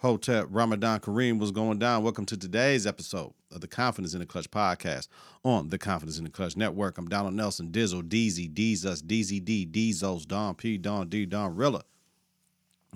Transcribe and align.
Hotep 0.00 0.46
Ramadan 0.48 0.98
Kareem 1.00 1.38
was 1.38 1.50
going 1.50 1.78
down. 1.78 2.02
Welcome 2.02 2.24
to 2.24 2.36
today's 2.38 2.86
episode 2.86 3.34
of 3.52 3.60
the 3.60 3.68
Confidence 3.68 4.14
in 4.14 4.20
the 4.20 4.26
Clutch 4.26 4.50
podcast 4.50 5.08
on 5.44 5.68
the 5.68 5.76
Confidence 5.76 6.16
in 6.16 6.24
the 6.24 6.30
Clutch 6.30 6.56
Network. 6.56 6.96
I'm 6.96 7.06
Donald 7.06 7.34
Nelson, 7.34 7.70
Dizzle, 7.70 8.08
DZ, 8.08 8.54
Deezus, 8.54 9.02
DZD, 9.02 10.26
Don 10.26 10.54
P, 10.54 10.78
Don 10.78 11.10
D, 11.10 11.26
Donrilla. 11.26 11.82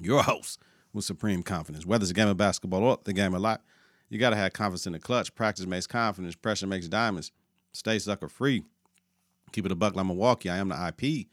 Your 0.01 0.22
host 0.22 0.62
with 0.95 1.04
supreme 1.04 1.43
confidence. 1.43 1.85
Whether 1.85 2.04
it's 2.04 2.11
a 2.11 2.14
game 2.14 2.28
of 2.28 2.38
basketball 2.38 2.82
or 2.82 2.98
the 3.04 3.12
game 3.12 3.34
of 3.34 3.42
life, 3.42 3.60
you 4.08 4.18
got 4.18 4.30
to 4.30 4.36
have 4.36 4.54
confidence 4.54 4.86
in 4.86 4.94
the 4.94 4.98
clutch. 4.98 5.34
Practice 5.34 5.66
makes 5.66 5.86
confidence. 5.86 6.34
Pressure 6.34 6.66
makes 6.66 6.88
diamonds. 6.88 7.32
Stay 7.74 7.98
sucker 7.98 8.30
free. 8.30 8.62
Keep 9.52 9.66
it 9.66 9.72
a 9.72 9.74
buck 9.74 9.94
like 9.94 10.06
Milwaukee. 10.06 10.48
I 10.48 10.56
am 10.56 10.71
the 10.71 10.88
IP. 10.88 11.26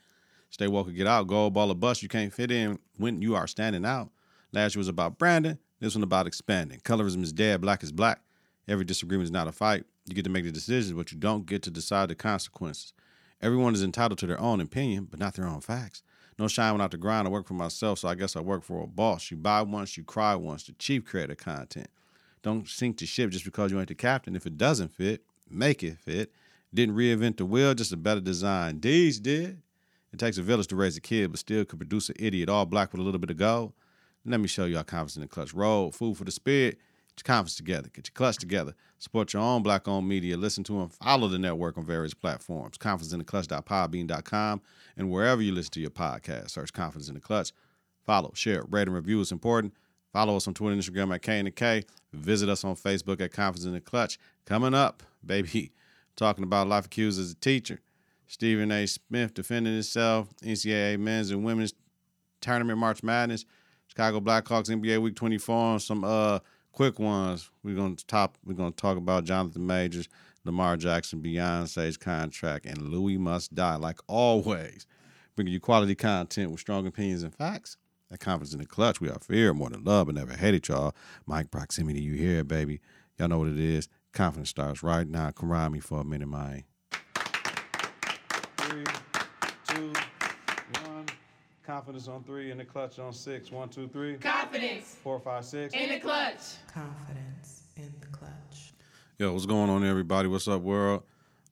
Stay 0.50 0.68
woke 0.68 0.90
or 0.90 0.92
get 0.92 1.08
out. 1.08 1.28
Gold 1.28 1.54
ball 1.54 1.72
or 1.72 1.76
bust. 1.76 2.04
You 2.04 2.10
can't 2.10 2.34
fit 2.34 2.52
in 2.52 2.78
when 2.98 3.22
you 3.22 3.36
are 3.36 3.48
standing 3.48 3.86
out. 3.86 4.10
Last 4.54 4.76
year 4.76 4.80
was 4.80 4.88
about 4.88 5.18
branding. 5.18 5.58
This 5.80 5.96
one 5.96 6.04
about 6.04 6.28
expanding. 6.28 6.80
Colorism 6.80 7.24
is 7.24 7.34
dead. 7.34 7.62
Black 7.62 7.84
is 7.84 7.92
black. 7.92 8.22
Every 8.68 8.86
disagreement 8.86 9.26
is 9.26 9.32
not 9.32 9.48
a 9.48 9.52
fight. 9.52 9.86
You 10.06 10.16
get 10.16 10.24
to 10.26 10.30
make 10.30 10.44
the 10.44 10.52
decisions, 10.52 10.94
but 10.94 11.12
you 11.12 11.18
don't 11.18 11.46
get 11.46 11.64
to 11.64 11.72
decide 11.72 12.10
the 12.10 12.16
consequences. 12.16 12.94
Everyone 13.42 13.74
is 13.74 13.84
entitled 13.84 14.20
to 14.20 14.28
their 14.28 14.40
own 14.40 14.62
opinion, 14.62 15.08
but 15.10 15.20
not 15.20 15.34
their 15.34 15.48
own 15.48 15.62
facts. 15.62 16.04
No 16.38 16.48
shine 16.48 16.74
went 16.74 16.82
out 16.84 16.92
the 16.92 16.98
grind. 16.98 17.28
I 17.28 17.32
work 17.32 17.48
for 17.48 17.54
myself, 17.54 18.00
so 18.00 18.08
I 18.08 18.16
guess 18.16 18.36
I 18.36 18.42
work 18.42 18.64
for 18.64 18.84
a 18.84 18.88
boss. 18.88 19.32
You 19.32 19.38
buy 19.38 19.62
once, 19.64 19.98
you 19.98 20.04
cry 20.04 20.36
once. 20.36 20.64
The 20.64 20.74
chief 20.74 21.06
creator 21.06 21.36
content. 21.36 21.88
Don't 22.44 22.68
sink 22.68 22.98
the 22.98 23.06
ship 23.06 23.30
just 23.30 23.46
because 23.46 23.72
you 23.72 23.80
ain't 23.80 23.88
the 23.88 23.96
captain. 23.96 24.36
If 24.36 24.46
it 24.46 24.58
doesn't 24.58 24.90
fit, 24.90 25.24
make 25.50 25.84
it 25.84 25.98
fit. 25.98 26.32
Didn't 26.74 26.96
reinvent 26.96 27.38
the 27.38 27.46
wheel, 27.46 27.74
just 27.74 27.92
a 27.92 27.98
better 27.98 28.22
design. 28.22 28.80
These 28.80 29.20
did. 29.20 29.62
It 30.14 30.20
takes 30.20 30.38
a 30.38 30.44
village 30.44 30.68
to 30.68 30.76
raise 30.76 30.98
a 30.98 31.02
kid, 31.02 31.32
but 31.32 31.40
still 31.40 31.66
could 31.66 31.80
produce 31.80 32.10
an 32.10 32.16
idiot, 32.20 32.50
all 32.50 32.66
black 32.66 32.92
with 32.92 33.02
a 33.02 33.04
little 33.04 33.20
bit 33.20 33.30
of 33.30 33.38
gold. 33.38 33.74
Let 34.26 34.40
me 34.40 34.48
show 34.48 34.66
you 34.66 34.78
how 34.78 34.84
confidence 34.84 35.16
in 35.16 35.22
the 35.22 35.28
clutch 35.28 35.54
roll. 35.54 35.92
Food 35.92 36.18
for 36.18 36.24
the 36.24 36.32
spirit. 36.32 36.78
Get 37.16 37.28
your 37.28 37.36
confidence 37.36 37.56
together. 37.56 37.90
Get 37.94 38.08
your 38.08 38.14
clutch 38.14 38.38
together. 38.38 38.76
Support 39.00 39.34
your 39.34 39.42
own 39.42 39.64
black 39.64 39.88
owned 39.88 40.08
media. 40.08 40.38
Listen 40.38 40.64
to 40.66 40.82
and 40.82 40.94
follow 40.94 41.28
the 41.28 41.40
network 41.40 41.78
on 41.78 41.86
various 41.86 42.14
platforms. 42.14 42.78
Confidenceintheclutch.podbean.com 42.78 44.62
and 44.96 45.10
wherever 45.10 45.42
you 45.42 45.52
listen 45.52 45.72
to 45.72 45.80
your 45.82 45.90
podcast. 45.90 46.52
Search 46.52 46.72
Confidence 46.72 47.10
in 47.10 47.16
the 47.16 47.20
Clutch. 47.20 47.52
Follow, 48.06 48.32
share, 48.34 48.64
rate, 48.70 48.88
and 48.88 48.96
review 48.96 49.20
is 49.22 49.32
important. 49.32 49.74
Follow 50.14 50.36
us 50.36 50.48
on 50.48 50.54
Twitter 50.54 50.74
and 50.74 50.82
Instagram 50.82 51.14
at 51.14 51.22
K 51.22 51.40
and 51.40 51.56
K. 51.56 51.84
Visit 52.14 52.50
us 52.50 52.64
on 52.64 52.76
Facebook 52.76 53.22
at 53.22 53.32
Confidence 53.32 53.66
in 53.66 53.74
the 53.74 53.82
Clutch. 53.82 54.20
Coming 54.46 54.74
up, 54.74 55.04
baby, 55.26 55.72
talking 56.16 56.44
about 56.44 56.68
life 56.68 56.86
accused 56.86 57.20
as 57.20 57.32
a 57.32 57.36
teacher. 57.36 57.82
Stephen 58.28 58.72
A. 58.72 58.86
Smith 58.86 59.34
defending 59.34 59.74
himself. 59.74 60.30
NCAA 60.44 60.98
men's 61.00 61.32
and 61.32 61.44
women's 61.44 61.74
tournament 62.40 62.80
March 62.80 63.04
Madness. 63.04 63.46
Chicago 63.92 64.22
Blackhawks 64.22 64.70
NBA 64.70 65.02
Week 65.02 65.16
24 65.16 65.72
and 65.74 65.82
some 65.82 66.06
uh 66.06 66.40
quick 66.72 66.98
ones. 66.98 67.50
We're 67.62 67.76
gonna 67.76 67.96
top 68.08 68.38
we're 68.46 68.54
gonna 68.54 68.72
talk 68.72 68.96
about 68.96 69.26
Jonathan 69.26 69.68
Majors, 69.68 70.08
Lamar 70.46 70.78
Jackson, 70.78 71.22
Beyonce's 71.22 71.98
contract, 71.98 72.66
and 72.66 72.82
Louie 72.82 73.18
must 73.18 73.54
die, 73.54 73.76
like 73.76 74.00
always. 74.08 74.88
Bringing 75.36 75.52
you 75.52 75.60
quality 75.60 75.94
content 75.94 76.52
with 76.52 76.62
strong 76.62 76.88
opinions 76.88 77.24
and 77.24 77.36
facts. 77.36 77.76
That 78.10 78.22
confidence 78.22 78.54
in 78.54 78.60
the 78.60 78.66
clutch. 78.66 79.02
We 79.02 79.10
are 79.10 79.20
fear 79.20 79.54
more 79.54 79.70
than 79.70 79.84
love, 79.84 80.06
but 80.06 80.16
never 80.16 80.38
hated 80.38 80.70
y'all. 80.70 80.96
Mike 81.26 81.52
proximity, 81.52 82.00
you 82.00 82.14
here, 82.14 82.46
baby. 82.46 82.80
Y'all 83.18 83.28
know 83.28 83.40
what 83.40 83.50
it 83.50 83.60
is. 83.60 83.90
Confidence 84.14 84.50
starts 84.50 84.84
right 84.84 85.06
now. 85.06 85.34
Me 85.70 85.82
for 85.82 86.00
a 86.00 86.06
minute, 86.06 86.30
man. 86.30 86.64
Three, 88.56 88.86
two, 89.68 89.92
one. 90.86 91.06
Confidence 91.82 92.08
on 92.08 92.24
three, 92.24 92.52
and 92.52 92.60
the 92.60 92.64
clutch 92.64 93.00
on 93.00 93.12
six. 93.12 93.50
One, 93.50 93.68
two, 93.68 93.88
three. 93.88 94.16
Confidence 94.18 94.98
Four, 95.02 95.20
five, 95.20 95.44
six. 95.44 95.74
in 95.74 95.90
the 95.90 96.00
clutch. 96.00 96.38
Confidence 96.72 97.64
in 97.76 97.92
the 98.00 98.06
clutch. 98.06 98.74
Yo, 99.18 99.34
what's 99.34 99.48
going 99.48 99.68
on, 99.68 99.84
everybody? 99.84 100.28
What's 100.28 100.48
up, 100.48 100.62
world? 100.62 101.02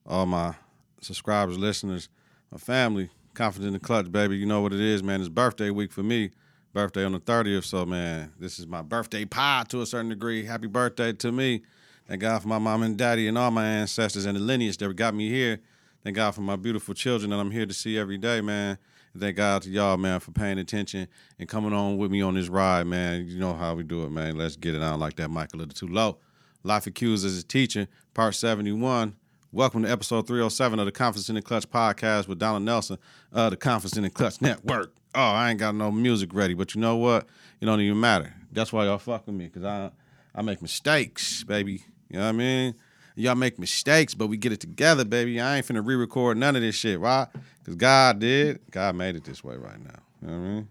All 0.06 0.26
my 0.26 0.54
subscribers, 1.00 1.58
listeners, 1.58 2.08
my 2.52 2.58
family. 2.58 3.10
Confidence 3.34 3.66
in 3.66 3.72
the 3.72 3.80
clutch, 3.80 4.12
baby. 4.12 4.36
You 4.36 4.46
know 4.46 4.60
what 4.60 4.72
it 4.72 4.78
is, 4.78 5.02
man. 5.02 5.18
It's 5.18 5.28
birthday 5.28 5.70
week 5.70 5.90
for 5.90 6.04
me. 6.04 6.30
Birthday 6.72 7.04
on 7.04 7.10
the 7.10 7.18
30th. 7.18 7.64
So, 7.64 7.84
man, 7.84 8.30
this 8.38 8.60
is 8.60 8.68
my 8.68 8.82
birthday 8.82 9.24
pie 9.24 9.64
to 9.70 9.82
a 9.82 9.86
certain 9.86 10.10
degree. 10.10 10.44
Happy 10.44 10.68
birthday 10.68 11.12
to 11.12 11.32
me. 11.32 11.62
Thank 12.06 12.20
God 12.20 12.40
for 12.42 12.46
my 12.46 12.58
mom 12.58 12.84
and 12.84 12.96
daddy 12.96 13.26
and 13.26 13.36
all 13.36 13.50
my 13.50 13.66
ancestors 13.66 14.26
and 14.26 14.36
the 14.36 14.40
lineage 14.40 14.76
that 14.76 14.94
got 14.94 15.12
me 15.12 15.28
here. 15.28 15.58
Thank 16.04 16.14
God 16.14 16.36
for 16.36 16.42
my 16.42 16.54
beautiful 16.54 16.94
children 16.94 17.30
that 17.30 17.40
I'm 17.40 17.50
here 17.50 17.66
to 17.66 17.74
see 17.74 17.98
every 17.98 18.16
day, 18.16 18.40
man. 18.40 18.78
Thank 19.18 19.36
God 19.36 19.62
to 19.62 19.70
y'all, 19.70 19.96
man, 19.96 20.20
for 20.20 20.30
paying 20.30 20.58
attention 20.58 21.08
and 21.38 21.48
coming 21.48 21.72
on 21.72 21.98
with 21.98 22.12
me 22.12 22.22
on 22.22 22.34
this 22.34 22.48
ride, 22.48 22.86
man. 22.86 23.26
You 23.26 23.40
know 23.40 23.54
how 23.54 23.74
we 23.74 23.82
do 23.82 24.04
it, 24.04 24.10
man. 24.10 24.38
Let's 24.38 24.54
get 24.54 24.76
it 24.76 24.82
on 24.82 25.00
like 25.00 25.16
that, 25.16 25.30
Mike, 25.30 25.52
a 25.52 25.56
little 25.56 25.74
too 25.74 25.88
low. 25.88 26.18
Life 26.62 26.86
Accused 26.86 27.26
as 27.26 27.36
a 27.36 27.42
Teacher, 27.42 27.88
Part 28.14 28.36
71. 28.36 29.16
Welcome 29.50 29.82
to 29.82 29.90
episode 29.90 30.28
307 30.28 30.78
of 30.78 30.86
the 30.86 30.92
Confidence 30.92 31.28
in 31.28 31.34
the 31.34 31.42
Clutch 31.42 31.68
podcast 31.68 32.28
with 32.28 32.38
Donald 32.38 32.62
Nelson 32.62 32.98
of 33.32 33.50
the 33.50 33.56
Confidence 33.56 33.96
in 33.96 34.04
the 34.04 34.10
Clutch 34.10 34.40
Network. 34.40 34.94
Oh, 35.12 35.20
I 35.20 35.50
ain't 35.50 35.58
got 35.58 35.74
no 35.74 35.90
music 35.90 36.32
ready, 36.32 36.54
but 36.54 36.76
you 36.76 36.80
know 36.80 36.96
what? 36.96 37.26
It 37.60 37.66
don't 37.66 37.80
even 37.80 37.98
matter. 37.98 38.32
That's 38.52 38.72
why 38.72 38.84
y'all 38.84 38.98
fuck 38.98 39.26
with 39.26 39.34
me, 39.34 39.46
because 39.46 39.64
I, 39.64 39.90
I 40.36 40.42
make 40.42 40.62
mistakes, 40.62 41.42
baby. 41.42 41.82
You 42.08 42.20
know 42.20 42.26
what 42.26 42.28
I 42.28 42.32
mean? 42.32 42.74
Y'all 43.20 43.34
make 43.34 43.58
mistakes, 43.58 44.14
but 44.14 44.28
we 44.28 44.36
get 44.36 44.52
it 44.52 44.60
together, 44.60 45.04
baby. 45.04 45.40
I 45.40 45.58
ain't 45.58 45.66
finna 45.66 45.86
re-record 45.86 46.36
none 46.36 46.56
of 46.56 46.62
this 46.62 46.74
shit, 46.74 46.98
right? 46.98 47.28
Because 47.58 47.76
God 47.76 48.18
did. 48.18 48.60
God 48.70 48.94
made 48.94 49.16
it 49.16 49.24
this 49.24 49.44
way 49.44 49.56
right 49.56 49.82
now. 49.82 50.00
You 50.22 50.28
know 50.28 50.38
what 50.38 50.44
I 50.44 50.48
mean? 50.48 50.68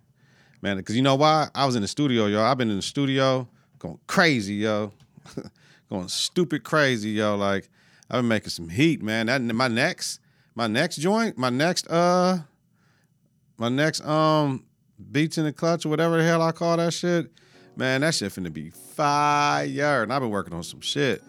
Man, 0.61 0.77
because 0.77 0.95
you 0.95 1.01
know 1.01 1.15
why? 1.15 1.49
I 1.55 1.65
was 1.65 1.75
in 1.75 1.81
the 1.81 1.87
studio, 1.87 2.25
yo. 2.25 2.41
I've 2.41 2.57
been 2.57 2.69
in 2.69 2.75
the 2.75 2.81
studio 2.81 3.47
going 3.77 3.99
crazy, 4.07 4.55
yo. 4.55 4.91
going 5.89 6.07
stupid 6.07 6.63
crazy, 6.63 7.11
yo. 7.11 7.35
Like, 7.35 7.69
I've 8.09 8.19
been 8.19 8.27
making 8.27 8.49
some 8.49 8.69
heat, 8.69 9.01
man. 9.01 9.27
That 9.27 9.41
my 9.41 9.67
next, 9.67 10.19
my 10.55 10.67
next 10.67 10.97
joint, 10.97 11.37
my 11.37 11.49
next 11.49 11.87
uh 11.87 12.39
my 13.57 13.69
next 13.69 14.05
um 14.05 14.65
beats 15.11 15.37
in 15.37 15.45
the 15.45 15.53
clutch 15.53 15.85
or 15.85 15.89
whatever 15.89 16.17
the 16.17 16.23
hell 16.23 16.41
I 16.41 16.51
call 16.51 16.77
that 16.77 16.93
shit. 16.93 17.31
Man, 17.75 18.01
that 18.01 18.15
shit 18.15 18.33
finna 18.33 18.51
be 18.51 18.71
fire. 18.71 20.03
And 20.03 20.11
I've 20.11 20.21
been 20.21 20.29
working 20.29 20.53
on 20.53 20.63
some 20.63 20.81
shit. 20.81 21.23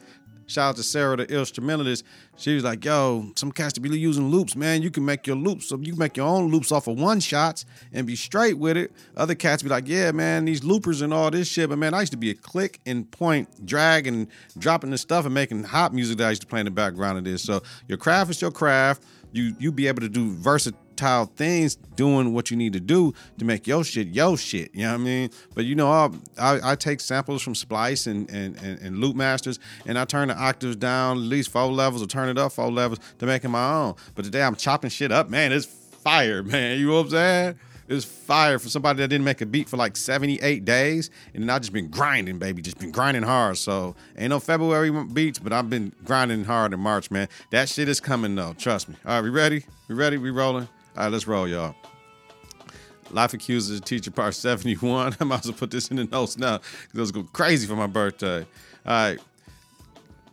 Shout 0.50 0.70
out 0.70 0.76
to 0.76 0.82
Sarah, 0.82 1.16
the 1.16 1.24
instrumentalist. 1.26 2.04
She 2.36 2.54
was 2.54 2.64
like, 2.64 2.84
yo, 2.84 3.30
some 3.36 3.52
cats 3.52 3.74
to 3.74 3.80
be 3.80 3.88
using 3.96 4.30
loops, 4.30 4.56
man. 4.56 4.82
You 4.82 4.90
can 4.90 5.04
make 5.04 5.26
your 5.26 5.36
loops. 5.36 5.66
So 5.66 5.78
you 5.78 5.92
can 5.92 5.98
make 5.98 6.16
your 6.16 6.26
own 6.26 6.50
loops 6.50 6.72
off 6.72 6.88
of 6.88 6.98
one 6.98 7.20
shots 7.20 7.64
and 7.92 8.04
be 8.06 8.16
straight 8.16 8.58
with 8.58 8.76
it. 8.76 8.90
Other 9.16 9.36
cats 9.36 9.62
be 9.62 9.68
like, 9.68 9.86
yeah, 9.86 10.10
man, 10.10 10.46
these 10.46 10.64
loopers 10.64 11.02
and 11.02 11.14
all 11.14 11.30
this 11.30 11.46
shit. 11.46 11.68
But 11.68 11.78
man, 11.78 11.94
I 11.94 12.00
used 12.00 12.12
to 12.12 12.18
be 12.18 12.30
a 12.30 12.34
click 12.34 12.80
and 12.84 13.08
point, 13.10 13.64
drag 13.64 14.08
and 14.08 14.26
dropping 14.58 14.90
the 14.90 14.98
stuff 14.98 15.24
and 15.24 15.32
making 15.32 15.62
hot 15.62 15.94
music 15.94 16.18
that 16.18 16.26
I 16.26 16.30
used 16.30 16.42
to 16.42 16.48
play 16.48 16.58
in 16.58 16.64
the 16.64 16.72
background 16.72 17.18
of 17.18 17.24
this. 17.24 17.42
So 17.42 17.62
your 17.86 17.98
craft 17.98 18.30
is 18.30 18.42
your 18.42 18.50
craft. 18.50 19.04
You 19.32 19.54
you 19.58 19.72
be 19.72 19.86
able 19.86 20.00
to 20.00 20.08
do 20.08 20.30
versatile 20.32 21.26
things 21.26 21.76
doing 21.96 22.32
what 22.34 22.50
you 22.50 22.56
need 22.56 22.72
to 22.72 22.80
do 22.80 23.12
to 23.38 23.44
make 23.44 23.66
your 23.66 23.84
shit 23.84 24.08
your 24.08 24.36
shit. 24.36 24.74
You 24.74 24.82
know 24.82 24.92
what 24.92 25.00
I 25.00 25.04
mean? 25.04 25.30
But 25.54 25.64
you 25.64 25.74
know, 25.74 25.90
I 25.90 26.10
I, 26.72 26.74
take 26.74 27.00
samples 27.00 27.42
from 27.42 27.54
Splice 27.54 28.06
and, 28.06 28.28
and 28.30 28.56
and 28.56 28.78
and 28.80 28.96
Loopmasters, 28.96 29.58
and 29.86 29.98
I 29.98 30.04
turn 30.04 30.28
the 30.28 30.36
octaves 30.36 30.76
down 30.76 31.18
at 31.18 31.22
least 31.22 31.50
four 31.50 31.66
levels 31.66 32.02
or 32.02 32.06
turn 32.06 32.28
it 32.28 32.38
up 32.38 32.52
four 32.52 32.70
levels 32.70 33.00
to 33.18 33.26
make 33.26 33.44
it 33.44 33.48
my 33.48 33.72
own. 33.72 33.94
But 34.14 34.24
today 34.24 34.42
I'm 34.42 34.56
chopping 34.56 34.90
shit 34.90 35.12
up, 35.12 35.28
man. 35.28 35.52
It's 35.52 35.66
fire, 35.66 36.42
man. 36.42 36.78
You 36.78 36.88
know 36.88 36.94
what 36.96 37.04
I'm 37.04 37.10
saying? 37.10 37.58
It's 37.90 38.04
fire 38.04 38.60
for 38.60 38.68
somebody 38.68 38.98
that 38.98 39.08
didn't 39.08 39.24
make 39.24 39.40
a 39.40 39.46
beat 39.46 39.68
for 39.68 39.76
like 39.76 39.96
78 39.96 40.64
days. 40.64 41.10
And 41.34 41.50
I 41.50 41.58
just 41.58 41.72
been 41.72 41.88
grinding, 41.88 42.38
baby. 42.38 42.62
Just 42.62 42.78
been 42.78 42.92
grinding 42.92 43.24
hard. 43.24 43.58
So 43.58 43.96
ain't 44.16 44.30
no 44.30 44.38
February 44.38 44.92
beats, 45.06 45.40
but 45.40 45.52
I've 45.52 45.68
been 45.68 45.92
grinding 46.04 46.44
hard 46.44 46.72
in 46.72 46.78
March, 46.78 47.10
man. 47.10 47.28
That 47.50 47.68
shit 47.68 47.88
is 47.88 47.98
coming 48.00 48.36
though. 48.36 48.52
Trust 48.52 48.88
me. 48.88 48.94
All 49.04 49.14
right, 49.14 49.24
we 49.24 49.30
ready? 49.30 49.64
We 49.88 49.96
ready? 49.96 50.18
We 50.18 50.30
rolling? 50.30 50.68
All 50.96 51.04
right, 51.04 51.12
let's 51.12 51.26
roll, 51.26 51.48
y'all. 51.48 51.74
Life 53.10 53.34
Accused 53.34 53.72
as 53.72 53.78
a 53.78 53.82
Teacher, 53.82 54.12
part 54.12 54.34
71. 54.34 55.16
I 55.18 55.24
might 55.24 55.40
as 55.40 55.46
well 55.46 55.58
put 55.58 55.72
this 55.72 55.88
in 55.88 55.96
the 55.96 56.04
notes 56.04 56.38
now 56.38 56.58
because 56.58 56.94
it 56.94 57.00
was 57.00 57.10
go 57.10 57.24
crazy 57.32 57.66
for 57.66 57.74
my 57.74 57.88
birthday. 57.88 58.46
All 58.86 58.92
right. 58.92 59.18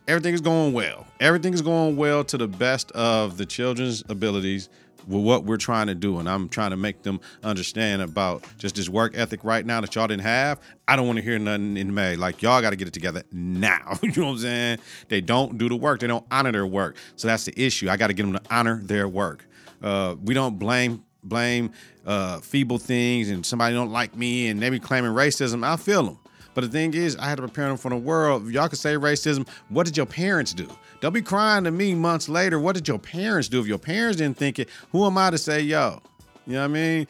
Everything 0.06 0.32
is 0.32 0.40
going 0.40 0.72
well. 0.72 1.08
Everything 1.18 1.52
is 1.52 1.60
going 1.60 1.96
well 1.96 2.22
to 2.22 2.38
the 2.38 2.46
best 2.46 2.92
of 2.92 3.36
the 3.36 3.44
children's 3.44 4.04
abilities 4.08 4.68
with 5.08 5.24
what 5.24 5.44
we're 5.44 5.56
trying 5.56 5.88
to 5.88 5.94
do. 5.94 6.18
And 6.18 6.28
I'm 6.28 6.48
trying 6.48 6.70
to 6.70 6.76
make 6.76 7.02
them 7.02 7.20
understand 7.42 8.02
about 8.02 8.44
just 8.58 8.76
this 8.76 8.88
work 8.88 9.16
ethic 9.16 9.42
right 9.42 9.64
now 9.64 9.80
that 9.80 9.94
y'all 9.94 10.06
didn't 10.06 10.22
have. 10.22 10.60
I 10.86 10.96
don't 10.96 11.06
want 11.06 11.16
to 11.16 11.22
hear 11.22 11.38
nothing 11.38 11.76
in 11.76 11.94
May. 11.94 12.16
Like, 12.16 12.42
y'all 12.42 12.60
got 12.60 12.70
to 12.70 12.76
get 12.76 12.88
it 12.88 12.94
together 12.94 13.22
now. 13.32 13.98
you 14.02 14.12
know 14.12 14.26
what 14.26 14.32
I'm 14.32 14.38
saying? 14.38 14.78
They 15.08 15.20
don't 15.20 15.58
do 15.58 15.68
the 15.68 15.76
work, 15.76 16.00
they 16.00 16.06
don't 16.06 16.26
honor 16.30 16.52
their 16.52 16.66
work. 16.66 16.96
So 17.16 17.28
that's 17.28 17.44
the 17.44 17.60
issue. 17.60 17.88
I 17.88 17.96
got 17.96 18.08
to 18.08 18.14
get 18.14 18.24
them 18.24 18.34
to 18.34 18.42
honor 18.50 18.80
their 18.82 19.08
work. 19.08 19.46
Uh, 19.82 20.16
we 20.22 20.34
don't 20.34 20.58
blame 20.58 21.04
blame 21.22 21.72
uh, 22.06 22.38
feeble 22.40 22.78
things 22.78 23.28
and 23.28 23.44
somebody 23.44 23.74
don't 23.74 23.90
like 23.90 24.16
me 24.16 24.48
and 24.48 24.62
they 24.62 24.70
be 24.70 24.78
claiming 24.78 25.10
racism. 25.10 25.64
I 25.64 25.76
feel 25.76 26.04
them. 26.04 26.18
But 26.58 26.64
the 26.64 26.70
thing 26.72 26.92
is, 26.92 27.14
I 27.14 27.26
had 27.26 27.36
to 27.36 27.42
prepare 27.42 27.68
them 27.68 27.76
for 27.76 27.88
the 27.88 27.96
world. 27.96 28.50
Y'all 28.50 28.68
could 28.68 28.80
say 28.80 28.94
racism, 28.94 29.46
what 29.68 29.86
did 29.86 29.96
your 29.96 30.06
parents 30.06 30.52
do? 30.52 30.66
Don't 30.98 31.12
be 31.12 31.22
crying 31.22 31.62
to 31.62 31.70
me 31.70 31.94
months 31.94 32.28
later. 32.28 32.58
What 32.58 32.74
did 32.74 32.88
your 32.88 32.98
parents 32.98 33.46
do? 33.48 33.60
If 33.60 33.68
your 33.68 33.78
parents 33.78 34.16
didn't 34.16 34.38
think 34.38 34.58
it, 34.58 34.68
who 34.90 35.06
am 35.06 35.16
I 35.18 35.30
to 35.30 35.38
say, 35.38 35.60
yo? 35.60 36.02
You 36.48 36.54
know 36.54 36.62
what 36.62 36.64
I 36.64 36.66
mean? 36.66 37.06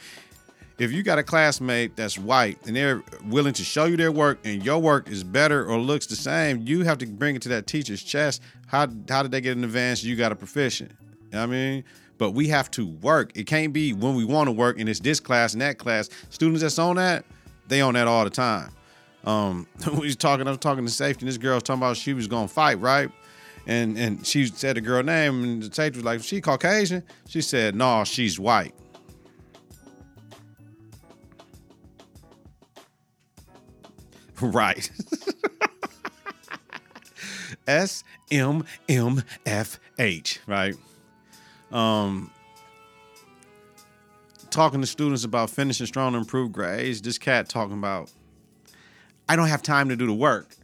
if 0.79 0.93
you 0.93 1.03
got 1.03 1.19
a 1.19 1.23
classmate 1.23 1.97
that's 1.97 2.19
white 2.19 2.59
and 2.67 2.77
they're 2.77 3.03
willing 3.25 3.55
to 3.55 3.65
show 3.65 3.87
you 3.87 3.97
their 3.97 4.13
work 4.13 4.39
and 4.45 4.63
your 4.63 4.81
work 4.81 5.09
is 5.09 5.25
better 5.25 5.65
or 5.65 5.79
looks 5.79 6.05
the 6.05 6.15
same, 6.15 6.67
you 6.67 6.83
have 6.83 6.99
to 6.99 7.07
bring 7.07 7.35
it 7.35 7.41
to 7.41 7.49
that 7.49 7.67
teacher's 7.67 8.03
chest. 8.03 8.43
How 8.67 8.87
how 9.09 9.23
did 9.23 9.31
they 9.31 9.41
get 9.41 9.57
an 9.57 9.65
advance? 9.65 10.05
You 10.05 10.15
got 10.15 10.31
a 10.31 10.37
proficient. 10.37 10.93
You 11.01 11.17
know 11.33 11.39
what 11.39 11.45
I 11.45 11.47
mean? 11.47 11.85
But 12.19 12.33
we 12.33 12.49
have 12.49 12.71
to 12.73 12.87
work. 12.87 13.33
It 13.35 13.47
can't 13.47 13.73
be 13.73 13.95
when 13.95 14.15
we 14.15 14.27
want 14.27 14.49
to 14.49 14.53
work 14.53 14.79
and 14.79 14.91
it's 14.91 15.01
this 15.01 15.21
class 15.21 15.55
and 15.55 15.63
that 15.63 15.79
class. 15.79 16.11
Students 16.29 16.61
that's 16.61 16.79
on 16.79 16.97
that, 16.97 17.25
they 17.67 17.81
on 17.81 17.95
that 17.95 18.07
all 18.07 18.25
the 18.25 18.31
time. 18.31 18.73
Um, 19.25 19.67
we 19.93 20.07
was 20.07 20.17
talking, 20.17 20.47
I 20.47 20.51
was 20.51 20.59
talking 20.59 20.85
to 20.85 20.91
safety, 20.91 21.23
and 21.23 21.29
this 21.29 21.39
girl 21.39 21.55
was 21.55 21.63
talking 21.63 21.83
about 21.83 21.97
she 21.97 22.15
was 22.15 22.27
gonna 22.27 22.49
fight, 22.49 22.81
right? 22.81 23.11
And 23.67 23.99
and 23.99 24.27
she 24.27 24.47
said 24.47 24.77
the 24.77 24.81
girl 24.81 25.03
name, 25.03 25.45
and 25.45 25.63
the 25.63 25.75
safety 25.75 25.99
was 25.99 26.05
like, 26.05 26.23
"She 26.23 26.41
Caucasian?" 26.41 27.03
She 27.29 27.43
said, 27.43 27.75
"No, 27.75 28.05
she's 28.05 28.39
white." 28.39 28.75
Right. 34.41 34.89
S 37.67 38.05
M 38.31 38.65
M 38.89 39.23
F 39.45 39.81
H, 39.99 40.41
right? 40.47 40.75
Um 41.73 42.31
talking 44.51 44.81
to 44.81 44.87
students 44.87 45.25
about 45.25 45.51
finishing 45.51 45.87
strong 45.87 46.15
and 46.15 46.23
improved 46.23 46.53
grades. 46.53 47.03
This 47.03 47.19
cat 47.19 47.49
talking 47.49 47.77
about 47.77 48.11
I 49.29 49.37
don't 49.37 49.49
have 49.49 49.63
time 49.63 49.89
to 49.91 49.97
do 49.97 50.07
the 50.07 50.15
work. 50.15 50.57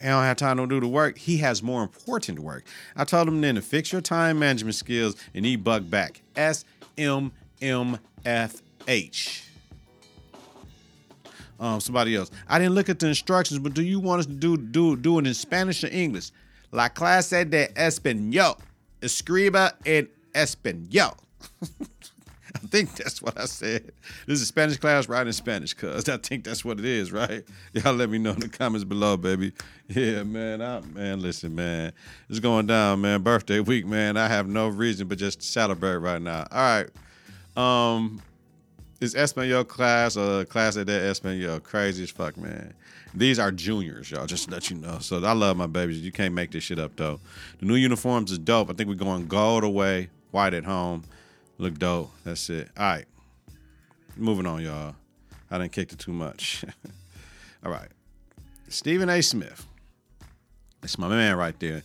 I 0.00 0.08
don't 0.08 0.24
have 0.24 0.36
time 0.36 0.58
to 0.58 0.66
do 0.66 0.78
the 0.78 0.86
work. 0.86 1.16
He 1.16 1.38
has 1.38 1.62
more 1.62 1.82
important 1.82 2.38
work. 2.38 2.64
I 2.94 3.04
told 3.04 3.28
him 3.28 3.40
then 3.40 3.54
to 3.54 3.62
fix 3.62 3.90
your 3.92 4.02
time 4.02 4.38
management 4.38 4.74
skills 4.74 5.16
and 5.34 5.44
he 5.44 5.56
bugged 5.56 5.90
back. 5.90 6.20
S 6.36 6.64
M 6.98 7.32
M 7.62 7.98
F 8.24 8.60
H. 8.86 9.44
Um, 11.58 11.80
somebody 11.80 12.14
else. 12.14 12.30
I 12.48 12.58
didn't 12.58 12.74
look 12.74 12.90
at 12.90 12.98
the 12.98 13.08
instructions, 13.08 13.58
but 13.58 13.72
do 13.72 13.82
you 13.82 13.98
want 13.98 14.20
us 14.20 14.26
to 14.26 14.32
do 14.32 14.58
do 14.58 14.96
do 14.96 15.18
it 15.18 15.26
in 15.26 15.32
Spanish 15.32 15.82
or 15.82 15.88
English? 15.90 16.30
La 16.72 16.88
clase 16.88 17.48
de 17.48 17.68
español. 17.68 18.58
Escriba 19.00 19.72
en 19.86 20.08
español. 20.34 21.16
I 22.62 22.66
think 22.68 22.94
that's 22.94 23.20
what 23.20 23.38
I 23.38 23.44
said. 23.44 23.92
This 24.26 24.40
is 24.40 24.48
Spanish 24.48 24.78
class, 24.78 25.08
right 25.08 25.26
in 25.26 25.32
Spanish, 25.34 25.74
cuz 25.74 26.08
I 26.08 26.16
think 26.16 26.44
that's 26.44 26.64
what 26.64 26.78
it 26.78 26.86
is, 26.86 27.12
right? 27.12 27.44
Y'all 27.74 27.92
let 27.94 28.08
me 28.08 28.16
know 28.18 28.30
in 28.30 28.40
the 28.40 28.48
comments 28.48 28.84
below, 28.84 29.16
baby. 29.16 29.52
Yeah, 29.88 30.22
man. 30.22 30.62
I, 30.62 30.80
man, 30.80 31.20
listen, 31.20 31.54
man. 31.54 31.92
It's 32.30 32.40
going 32.40 32.66
down, 32.66 33.02
man. 33.02 33.20
Birthday 33.22 33.60
week, 33.60 33.86
man. 33.86 34.16
I 34.16 34.28
have 34.28 34.48
no 34.48 34.68
reason 34.68 35.06
but 35.06 35.18
just 35.18 35.40
to 35.40 35.46
celebrate 35.46 35.96
right 35.96 36.20
now. 36.20 36.46
All 36.50 36.84
right. 37.56 37.62
Um, 37.62 38.22
it's 39.00 39.14
Espanol 39.14 39.64
class 39.64 40.16
or 40.16 40.44
class 40.46 40.78
at 40.78 40.86
that 40.86 41.02
Espanol. 41.02 41.60
Crazy 41.60 42.04
as 42.04 42.10
fuck, 42.10 42.38
man. 42.38 42.72
These 43.14 43.38
are 43.38 43.52
juniors, 43.52 44.10
y'all. 44.10 44.26
Just 44.26 44.46
to 44.46 44.50
let 44.50 44.70
you 44.70 44.76
know. 44.76 44.98
So 45.00 45.22
I 45.22 45.32
love 45.32 45.58
my 45.58 45.66
babies. 45.66 46.00
You 46.00 46.12
can't 46.12 46.34
make 46.34 46.52
this 46.52 46.64
shit 46.64 46.78
up 46.78 46.96
though. 46.96 47.20
The 47.58 47.66
new 47.66 47.74
uniforms 47.74 48.32
is 48.32 48.38
dope. 48.38 48.70
I 48.70 48.72
think 48.72 48.88
we're 48.88 48.94
going 48.94 49.26
gold 49.26 49.62
away, 49.62 50.08
white 50.30 50.54
at 50.54 50.64
home. 50.64 51.04
Look 51.58 51.78
dope. 51.78 52.10
That's 52.24 52.50
it. 52.50 52.68
All 52.76 52.84
right. 52.84 53.04
Moving 54.16 54.46
on, 54.46 54.62
y'all. 54.62 54.94
I 55.50 55.58
didn't 55.58 55.72
kick 55.72 55.92
it 55.92 55.98
too 55.98 56.12
much. 56.12 56.64
All 57.64 57.70
right. 57.70 57.88
Stephen 58.68 59.08
A. 59.08 59.22
Smith. 59.22 59.66
That's 60.80 60.98
my 60.98 61.08
man 61.08 61.36
right 61.36 61.58
there. 61.58 61.82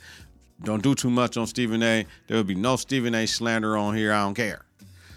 Don't 0.63 0.83
do 0.83 0.94
too 0.94 1.09
much 1.09 1.38
on 1.38 1.47
Stephen 1.47 1.81
A. 1.81 2.06
There 2.27 2.38
will 2.38 2.44
be 2.44 2.56
no 2.56 2.75
Stephen 2.75 3.15
A. 3.15 3.25
slander 3.25 3.77
on 3.77 3.95
here. 3.95 4.13
I 4.13 4.23
don't 4.23 4.35
care. 4.35 4.65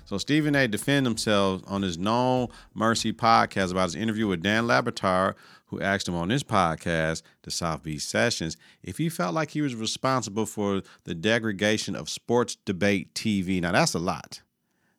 So 0.06 0.18
Stephen 0.18 0.54
A. 0.54 0.68
defend 0.68 1.06
himself 1.06 1.62
on 1.66 1.82
his 1.82 1.98
No 1.98 2.50
Mercy 2.74 3.12
podcast 3.12 3.72
about 3.72 3.84
his 3.84 3.94
interview 3.94 4.26
with 4.26 4.42
Dan 4.42 4.66
Le 4.66 4.82
Batard, 4.82 5.34
who 5.74 5.80
asked 5.80 6.08
him 6.08 6.14
on 6.14 6.30
his 6.30 6.44
podcast, 6.44 7.22
the 7.42 7.50
South 7.50 7.82
Beach 7.82 8.02
Sessions, 8.02 8.56
if 8.82 8.98
he 8.98 9.08
felt 9.08 9.34
like 9.34 9.50
he 9.50 9.60
was 9.60 9.74
responsible 9.74 10.46
for 10.46 10.82
the 11.04 11.14
degradation 11.14 11.96
of 11.96 12.08
sports 12.08 12.56
debate 12.64 13.14
TV. 13.14 13.60
Now 13.60 13.72
that's 13.72 13.94
a 13.94 13.98
lot. 13.98 14.42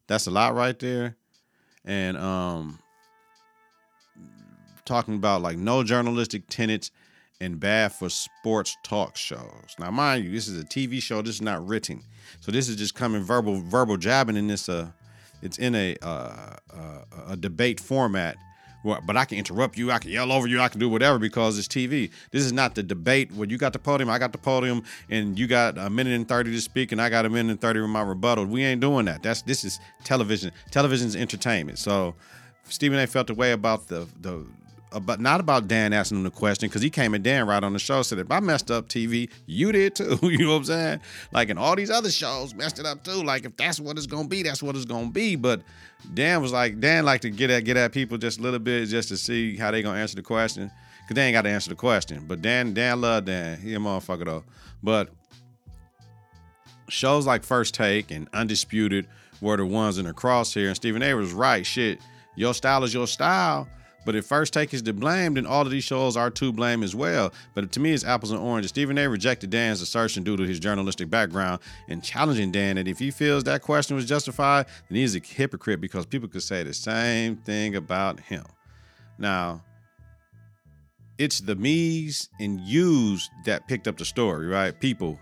That's 0.07 0.27
a 0.27 0.31
lot 0.31 0.53
right 0.53 0.77
there. 0.77 1.15
And 1.83 2.17
um 2.17 2.79
talking 4.85 5.15
about 5.15 5.41
like 5.41 5.57
no 5.57 5.83
journalistic 5.83 6.43
tenets 6.47 6.91
and 7.41 7.59
bad 7.59 7.91
for 7.91 8.09
sports 8.09 8.77
talk 8.83 9.17
shows. 9.17 9.75
Now, 9.79 9.91
mind 9.91 10.23
you, 10.23 10.31
this 10.31 10.47
is 10.47 10.61
a 10.61 10.65
TV 10.65 11.01
show. 11.01 11.21
This 11.21 11.35
is 11.35 11.41
not 11.41 11.67
written, 11.67 12.01
so 12.39 12.51
this 12.51 12.69
is 12.69 12.75
just 12.75 12.95
coming 12.95 13.23
verbal, 13.23 13.61
verbal 13.61 13.97
jabbing 13.97 14.37
in 14.37 14.47
this. 14.47 14.69
Uh, 14.69 14.91
it's 15.41 15.57
in 15.57 15.75
a 15.75 15.95
uh, 16.01 16.55
uh, 16.73 17.01
a 17.27 17.35
debate 17.35 17.79
format. 17.79 18.37
But 18.85 19.17
I 19.17 19.25
can 19.25 19.37
interrupt 19.37 19.77
you. 19.77 19.91
I 19.91 19.99
can 19.99 20.11
yell 20.11 20.31
over 20.31 20.47
you. 20.47 20.61
I 20.61 20.67
can 20.67 20.79
do 20.79 20.87
whatever 20.87 21.19
because 21.19 21.57
it's 21.57 21.67
TV. 21.67 22.11
This 22.31 22.43
is 22.43 22.53
not 22.53 22.75
the 22.75 22.83
debate 22.83 23.31
where 23.31 23.47
you 23.47 23.57
got 23.57 23.73
the 23.73 23.79
podium, 23.79 24.09
I 24.09 24.19
got 24.19 24.31
the 24.31 24.37
podium, 24.37 24.83
and 25.09 25.37
you 25.37 25.47
got 25.47 25.77
a 25.77 25.89
minute 25.89 26.13
and 26.13 26.27
thirty 26.27 26.51
to 26.51 26.61
speak, 26.61 26.91
and 26.91 27.01
I 27.01 27.09
got 27.09 27.25
a 27.25 27.29
minute 27.29 27.51
and 27.51 27.61
thirty 27.61 27.79
with 27.79 27.89
my 27.89 28.01
rebuttal. 28.01 28.45
We 28.45 28.63
ain't 28.63 28.81
doing 28.81 29.05
that. 29.05 29.23
That's 29.23 29.41
this 29.41 29.63
is 29.63 29.79
television. 30.03 30.51
Television's 30.71 31.15
entertainment. 31.15 31.79
So 31.79 32.15
Stephen 32.69 32.99
A. 32.99 33.07
felt 33.07 33.29
a 33.29 33.33
way 33.33 33.51
about 33.51 33.87
the 33.87 34.07
the 34.21 34.45
Uh, 34.95 34.97
about 34.97 35.19
not 35.19 35.39
about 35.39 35.67
Dan 35.67 35.93
asking 35.93 36.17
him 36.17 36.23
the 36.23 36.31
question 36.31 36.69
because 36.69 36.81
he 36.81 36.89
came 36.89 37.13
at 37.15 37.23
Dan 37.23 37.47
right 37.47 37.63
on 37.63 37.73
the 37.73 37.79
show 37.79 38.01
said 38.01 38.19
if 38.19 38.31
I 38.31 38.39
messed 38.39 38.71
up 38.71 38.87
TV, 38.87 39.29
you 39.45 39.71
did 39.71 39.95
too. 39.95 40.17
you 40.23 40.39
know 40.39 40.51
what 40.51 40.57
I'm 40.57 40.65
saying? 40.65 41.01
Like 41.31 41.49
in 41.49 41.57
all 41.57 41.75
these 41.75 41.91
other 41.91 42.11
shows 42.11 42.53
messed 42.55 42.79
it 42.79 42.85
up 42.85 43.03
too. 43.03 43.23
Like 43.23 43.45
if 43.45 43.55
that's 43.57 43.79
what 43.79 43.97
it's 43.97 44.07
gonna 44.07 44.27
be, 44.27 44.43
that's 44.43 44.63
what 44.63 44.75
it's 44.75 44.85
gonna 44.85 45.11
be. 45.11 45.35
But 45.35 45.61
Dan 46.13 46.41
was 46.41 46.51
like 46.51 46.79
Dan 46.79 47.05
like 47.05 47.21
to 47.21 47.29
get 47.29 47.49
at 47.49 47.65
get 47.65 47.77
at 47.77 47.91
people 47.91 48.17
just 48.17 48.39
a 48.39 48.41
little 48.41 48.59
bit 48.59 48.87
just 48.87 49.09
to 49.09 49.17
see 49.17 49.55
how 49.57 49.71
they 49.71 49.81
gonna 49.81 49.99
answer 49.99 50.15
the 50.15 50.23
question 50.23 50.71
because 51.01 51.15
they 51.15 51.25
ain't 51.25 51.33
got 51.33 51.43
to 51.43 51.49
answer 51.49 51.69
the 51.69 51.75
question. 51.75 52.25
But 52.27 52.41
Dan 52.41 52.73
Dan 52.73 53.01
loved 53.01 53.27
Dan. 53.27 53.59
He 53.59 53.73
a 53.75 53.79
motherfucker 53.79 54.25
though. 54.25 54.43
But 54.81 55.09
shows 56.89 57.25
like 57.25 57.43
First 57.43 57.73
Take 57.73 58.11
and 58.11 58.27
Undisputed 58.33 59.07
were 59.41 59.57
the 59.57 59.65
ones 59.65 59.97
in 59.97 60.05
the 60.05 60.13
crosshair. 60.13 60.67
And 60.67 60.75
Stephen 60.75 61.03
A 61.03 61.13
was 61.13 61.33
right. 61.33 61.65
Shit, 61.65 61.99
your 62.35 62.53
style 62.53 62.83
is 62.83 62.93
your 62.93 63.07
style. 63.07 63.67
But 64.05 64.15
if 64.15 64.25
First 64.25 64.53
Take 64.53 64.73
is 64.73 64.81
to 64.83 64.93
blame, 64.93 65.33
then 65.33 65.45
all 65.45 65.63
of 65.63 65.71
these 65.71 65.83
shows 65.83 66.15
are 66.15 66.29
to 66.29 66.53
blame 66.53 66.83
as 66.83 66.95
well. 66.95 67.33
But 67.53 67.71
to 67.73 67.79
me, 67.79 67.91
it's 67.91 68.05
apples 68.05 68.31
and 68.31 68.39
oranges. 68.39 68.69
Stephen 68.69 68.97
A. 68.97 69.09
rejected 69.09 69.49
Dan's 69.49 69.81
assertion 69.81 70.23
due 70.23 70.37
to 70.37 70.43
his 70.43 70.59
journalistic 70.59 71.09
background 71.09 71.59
and 71.89 72.03
challenging 72.03 72.51
Dan 72.51 72.75
that 72.75 72.87
if 72.87 72.99
he 72.99 73.11
feels 73.11 73.43
that 73.45 73.61
question 73.61 73.95
was 73.95 74.05
justified, 74.05 74.67
then 74.89 74.97
he's 74.97 75.15
a 75.15 75.19
hypocrite 75.19 75.81
because 75.81 76.05
people 76.05 76.29
could 76.29 76.43
say 76.43 76.63
the 76.63 76.73
same 76.73 77.37
thing 77.37 77.75
about 77.75 78.19
him. 78.19 78.45
Now, 79.17 79.63
it's 81.17 81.39
the 81.39 81.55
me's 81.55 82.29
and 82.39 82.59
you's 82.59 83.29
that 83.45 83.67
picked 83.67 83.87
up 83.87 83.97
the 83.97 84.05
story, 84.05 84.47
right? 84.47 84.77
People 84.79 85.19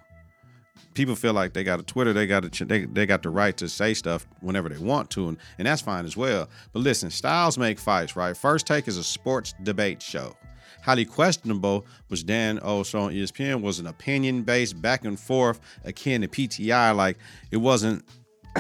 people 0.94 1.16
feel 1.16 1.34
like 1.34 1.54
they 1.54 1.64
got 1.64 1.80
a 1.80 1.84
Twitter, 1.84 2.14
they 2.14 2.28
got 2.28 2.46
a, 2.46 2.66
they, 2.66 2.86
they 2.86 3.06
got 3.06 3.24
the 3.24 3.30
right 3.30 3.56
to 3.58 3.68
say 3.70 3.94
stuff 3.94 4.26
whenever 4.42 4.70
they 4.70 4.78
want 4.78 5.10
to, 5.12 5.30
and, 5.30 5.38
and 5.58 5.68
that's 5.68 5.82
fine 5.82 6.06
as 6.06 6.16
well. 6.16 6.50
But 6.72 6.80
listen, 6.80 7.10
styles 7.10 7.58
make 7.58 7.80
fights, 7.80 8.16
right? 8.16 8.36
First 8.36 8.68
Take 8.68 8.88
is 8.88 8.98
a 8.98 9.04
sports 9.04 9.54
debate 9.64 10.02
show. 10.02 10.36
Highly 10.82 11.06
questionable, 11.06 11.86
which 12.10 12.26
Dan 12.26 12.60
O 12.62 12.84
show 12.84 13.02
on 13.02 13.14
ESPN 13.14 13.62
was 13.62 13.80
an 13.80 13.88
opinion 13.88 14.44
based 14.44 14.82
back 14.82 15.06
and 15.06 15.18
forth 15.18 15.60
akin 15.86 16.22
to 16.22 16.28
PTI. 16.28 16.96
Like 16.96 17.18
it 17.52 17.58
wasn't, 17.58 18.04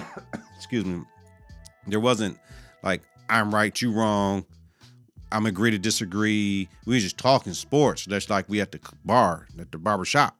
excuse 0.55 0.85
me, 0.85 1.03
there 1.85 1.99
wasn't 1.99 2.39
like 2.81 3.01
I'm 3.29 3.53
right, 3.53 3.79
you 3.81 3.91
wrong. 3.91 4.45
I'm 5.33 5.47
agree 5.47 5.71
to 5.71 5.79
disagree. 5.79 6.69
We 6.85 6.99
just 6.99 7.17
talking 7.17 7.53
sports. 7.53 8.05
That's 8.05 8.29
like 8.29 8.47
we 8.47 8.61
at 8.61 8.71
the 8.71 8.79
bar, 9.03 9.47
at 9.59 9.71
the 9.71 9.77
barber 9.77 10.05
shop 10.05 10.37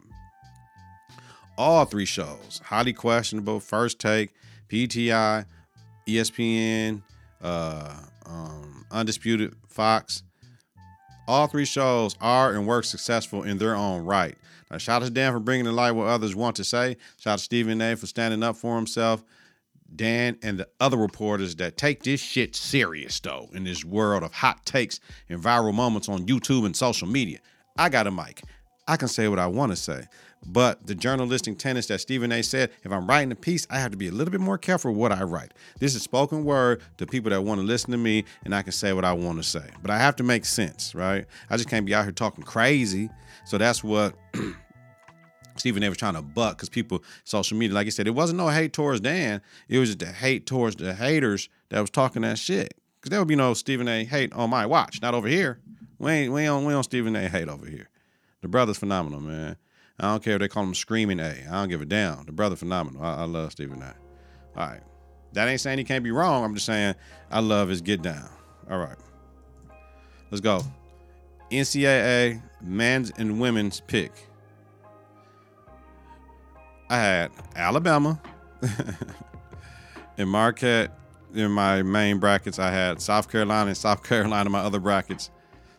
all 1.58 1.86
three 1.86 2.06
shows. 2.06 2.62
Highly 2.64 2.94
questionable 2.94 3.60
first 3.60 4.00
take 4.00 4.34
pti 4.70 5.46
espn 6.08 7.02
uh, 7.42 7.94
um, 8.26 8.86
undisputed 8.92 9.56
fox. 9.68 10.24
All 11.28 11.48
three 11.48 11.66
shows 11.66 12.18
are 12.20 12.54
and 12.54 12.68
work 12.68 12.86
successful 12.86 13.44
in 13.44 13.58
their 13.58 13.76
own 13.76 14.04
right. 14.04 14.38
Now 14.70 14.78
shout 14.78 15.02
out 15.02 15.06
to 15.06 15.12
dan 15.12 15.32
for 15.32 15.40
bringing 15.40 15.66
to 15.66 15.72
light 15.72 15.92
what 15.92 16.08
others 16.08 16.36
want 16.36 16.56
to 16.58 16.64
say. 16.64 16.98
Shout 17.18 17.34
out 17.34 17.40
to 17.40 17.46
stephen 17.46 17.82
a 17.82 17.96
for 17.96 18.08
standing 18.08 18.44
up 18.44 18.58
for 18.58 18.76
himself. 18.76 19.24
Dan 19.96 20.38
and 20.42 20.60
the 20.60 20.68
other 20.80 20.98
reporters 20.98 21.56
that 21.58 21.78
take 21.78 22.02
this 22.04 22.20
shit 22.20 22.56
serious 22.56 23.20
though 23.20 23.50
in 23.54 23.64
this 23.64 23.86
world 23.86 24.24
of 24.24 24.34
hot 24.34 24.66
takes 24.66 25.00
and 25.30 25.42
viral 25.42 25.74
moments 25.74 26.10
on 26.10 26.26
youtube 26.26 26.66
and 26.66 26.76
social 26.76 27.08
media. 27.08 27.40
I 27.78 27.90
got 27.90 28.08
a 28.08 28.12
mic. 28.12 28.42
I 28.88 28.98
can 28.98 29.08
say 29.08 29.28
what 29.28 29.40
i 29.40 29.48
want 29.48 29.72
to 29.72 29.76
say 29.76 30.06
but 30.46 30.86
the 30.86 30.96
journalistic 30.96 31.58
tenets 31.58 31.88
that 31.88 32.00
Stephen 32.00 32.32
A 32.32 32.42
said, 32.42 32.72
if 32.84 32.92
I'm 32.92 33.08
writing 33.08 33.32
a 33.32 33.36
piece, 33.36 33.66
I 33.70 33.80
have 33.80 33.92
to 33.92 33.98
be 33.98 34.08
a 34.08 34.12
little 34.12 34.32
bit 34.32 34.42
more 34.42 34.58
careful 34.58 34.94
what 34.94 35.12
I 35.12 35.24
write. 35.24 35.54
This 35.80 35.96
is 35.96 36.04
spoken 36.04 36.44
word 36.44 36.82
to 36.98 37.06
people 37.06 37.30
that 37.32 37.44
want 37.44 37.62
to 37.62 37.66
listen 37.66 37.92
to 37.92 37.98
me, 37.98 38.26
and 38.44 38.54
I 38.54 38.62
can 38.62 38.72
say 38.72 38.94
what 38.94 39.06
I 39.06 39.14
want 39.14 39.38
to 39.38 39.44
say. 39.44 39.70
But 39.82 39.92
I 39.92 39.98
have 39.98 40.16
to 40.18 40.24
make 40.24 40.46
sense, 40.46 40.94
right? 40.94 41.26
I 41.50 41.58
just 41.58 41.70
can't 41.70 41.86
be 41.86 41.94
out 41.94 42.04
here 42.04 42.12
talking 42.12 42.44
crazy. 42.44 43.10
So 43.46 43.58
that's 43.58 43.84
what 43.84 44.16
Stephen 45.56 45.84
A 45.84 45.90
was 45.90 45.98
trying 45.98 46.16
to 46.16 46.22
buck 46.22 46.58
because 46.58 46.70
people, 46.70 47.04
social 47.24 47.58
media, 47.58 47.76
like 47.76 47.88
I 47.88 47.92
said, 47.92 48.08
it 48.08 48.12
wasn't 48.12 48.38
no 48.38 48.50
hate 48.50 48.74
towards 48.74 49.02
Dan. 49.02 49.42
It 49.70 49.80
was 49.80 49.90
just 49.90 50.00
the 50.00 50.08
hate 50.08 50.46
towards 50.46 50.76
the 50.76 50.94
haters 50.94 51.50
that 51.70 51.82
was 51.82 51.90
talking 51.90 52.24
that 52.24 52.38
shit. 52.40 52.76
Because 53.00 53.12
there 53.12 53.20
would 53.20 53.28
be 53.28 53.36
no 53.36 53.54
Stephen 53.54 53.88
A. 53.88 54.06
hate 54.06 54.32
on 54.34 54.50
my 54.50 54.66
watch, 54.66 55.02
not 55.02 55.14
over 55.14 55.28
here. 55.28 55.60
We 56.00 56.12
ain't 56.12 56.34
we 56.34 56.48
on 56.48 56.66
we 56.66 56.74
on 56.74 56.84
Stephen 56.84 57.16
A. 57.16 57.28
hate 57.30 57.50
over 57.50 57.66
here. 57.66 57.90
The 58.42 58.48
brother's 58.48 58.78
phenomenal, 58.78 59.22
man. 59.22 59.58
I 60.04 60.12
don't 60.12 60.24
care 60.24 60.36
if 60.36 60.40
they 60.40 60.48
call 60.48 60.64
him 60.64 60.76
Screaming 60.76 61.20
A. 61.20 61.34
I 61.50 61.52
don't 61.52 61.70
give 61.70 61.82
a 61.82 61.86
damn. 61.86 62.26
The 62.26 62.32
brother 62.32 62.56
phenomenal. 62.56 63.04
I, 63.04 63.22
I 63.22 63.24
love 63.24 63.52
Stephen 63.52 63.82
A. 63.82 63.96
All 64.58 64.68
right. 64.68 64.82
That 65.34 65.48
ain't 65.48 65.62
saying 65.62 65.78
he 65.78 65.84
can't 65.84 66.04
be 66.04 66.12
wrong. 66.12 66.44
I'm 66.44 66.54
just 66.54 66.66
saying 66.66 66.96
I 67.32 67.40
love 67.40 67.70
his 67.70 67.82
get 67.82 68.02
down. 68.02 68.30
All 68.70 68.78
right. 68.78 68.98
Let's 70.30 70.42
go. 70.42 70.62
NCAA 71.52 72.42
men's 72.62 73.12
and 73.18 73.40
women's 73.40 73.80
pick. 73.82 74.12
I 76.90 76.98
had 76.98 77.32
Alabama 77.56 78.22
and 80.18 80.30
Marquette 80.30 80.92
in 81.34 81.52
my 81.52 81.82
main 81.82 82.20
brackets. 82.20 82.60
I 82.60 82.72
had 82.72 83.02
South 83.02 83.32
Carolina 83.32 83.70
and 83.70 83.78
South 83.78 84.04
Carolina 84.04 84.48
in 84.48 84.52
my 84.52 84.60
other 84.60 84.80
brackets. 84.80 85.32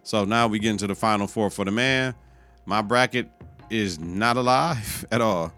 So 0.02 0.25
now 0.25 0.49
we 0.49 0.59
get 0.59 0.71
into 0.71 0.87
the 0.87 0.95
final 0.95 1.26
four 1.26 1.50
for 1.50 1.64
the 1.64 1.71
man. 1.71 2.14
My 2.66 2.83
bracket 2.83 3.31
is 3.75 3.99
not 3.99 4.37
alive 4.37 5.04
at 5.11 5.21
all. 5.21 5.52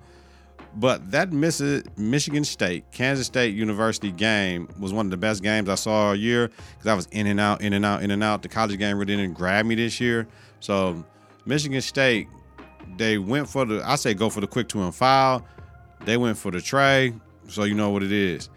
But 0.74 1.10
that 1.12 1.32
Michigan 1.32 2.44
State, 2.44 2.84
Kansas 2.92 3.26
State 3.26 3.54
University 3.54 4.12
game 4.12 4.68
was 4.78 4.92
one 4.92 5.06
of 5.06 5.10
the 5.10 5.16
best 5.16 5.42
games 5.42 5.68
I 5.70 5.74
saw 5.74 6.08
all 6.08 6.14
year 6.14 6.48
because 6.48 6.86
I 6.86 6.94
was 6.94 7.06
in 7.12 7.26
and 7.26 7.40
out, 7.40 7.62
in 7.62 7.72
and 7.72 7.84
out, 7.84 8.02
in 8.02 8.10
and 8.10 8.22
out. 8.22 8.42
The 8.42 8.48
college 8.48 8.78
game 8.78 8.98
really 8.98 9.16
didn't 9.16 9.34
grab 9.34 9.64
me 9.64 9.74
this 9.74 10.00
year. 10.00 10.26
So 10.60 11.02
Michigan 11.46 11.80
State, 11.80 12.28
they 12.98 13.16
went 13.16 13.48
for 13.48 13.64
the, 13.64 13.82
I 13.86 13.96
say 13.96 14.12
go 14.12 14.28
for 14.28 14.42
the 14.42 14.46
quick 14.46 14.68
two 14.68 14.82
and 14.82 14.94
foul. 14.94 15.46
They 16.04 16.18
went 16.18 16.36
for 16.36 16.50
the 16.50 16.60
tray. 16.60 17.14
So 17.48 17.64
you 17.64 17.74
know 17.74 17.90
what 17.90 18.02
it 18.02 18.12
is. 18.12 18.50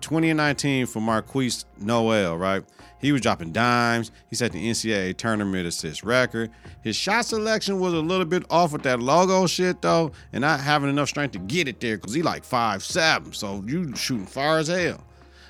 2019 0.00 0.86
for 0.86 1.00
Markquis 1.00 1.64
Nowell, 1.78 2.36
right? 2.36 2.64
He 3.00 3.12
was 3.12 3.20
dropping 3.20 3.52
dimes. 3.52 4.10
He 4.30 4.36
set 4.36 4.52
the 4.52 4.70
NCAA 4.70 5.16
tournament 5.16 5.66
assist 5.66 6.02
record. 6.02 6.50
His 6.82 6.96
shot 6.96 7.26
selection 7.26 7.78
was 7.78 7.92
a 7.92 8.00
little 8.00 8.24
bit 8.24 8.44
off 8.50 8.72
with 8.72 8.82
that 8.84 9.00
logo 9.00 9.46
shit 9.46 9.82
though, 9.82 10.12
and 10.32 10.40
not 10.40 10.60
having 10.60 10.88
enough 10.88 11.08
strength 11.10 11.32
to 11.32 11.38
get 11.38 11.68
it 11.68 11.80
there 11.80 11.96
because 11.96 12.14
he 12.14 12.22
like 12.22 12.44
five 12.44 12.82
seven. 12.82 13.32
So 13.32 13.62
you 13.66 13.94
shooting 13.94 14.26
far 14.26 14.58
as 14.58 14.68
hell. 14.68 15.04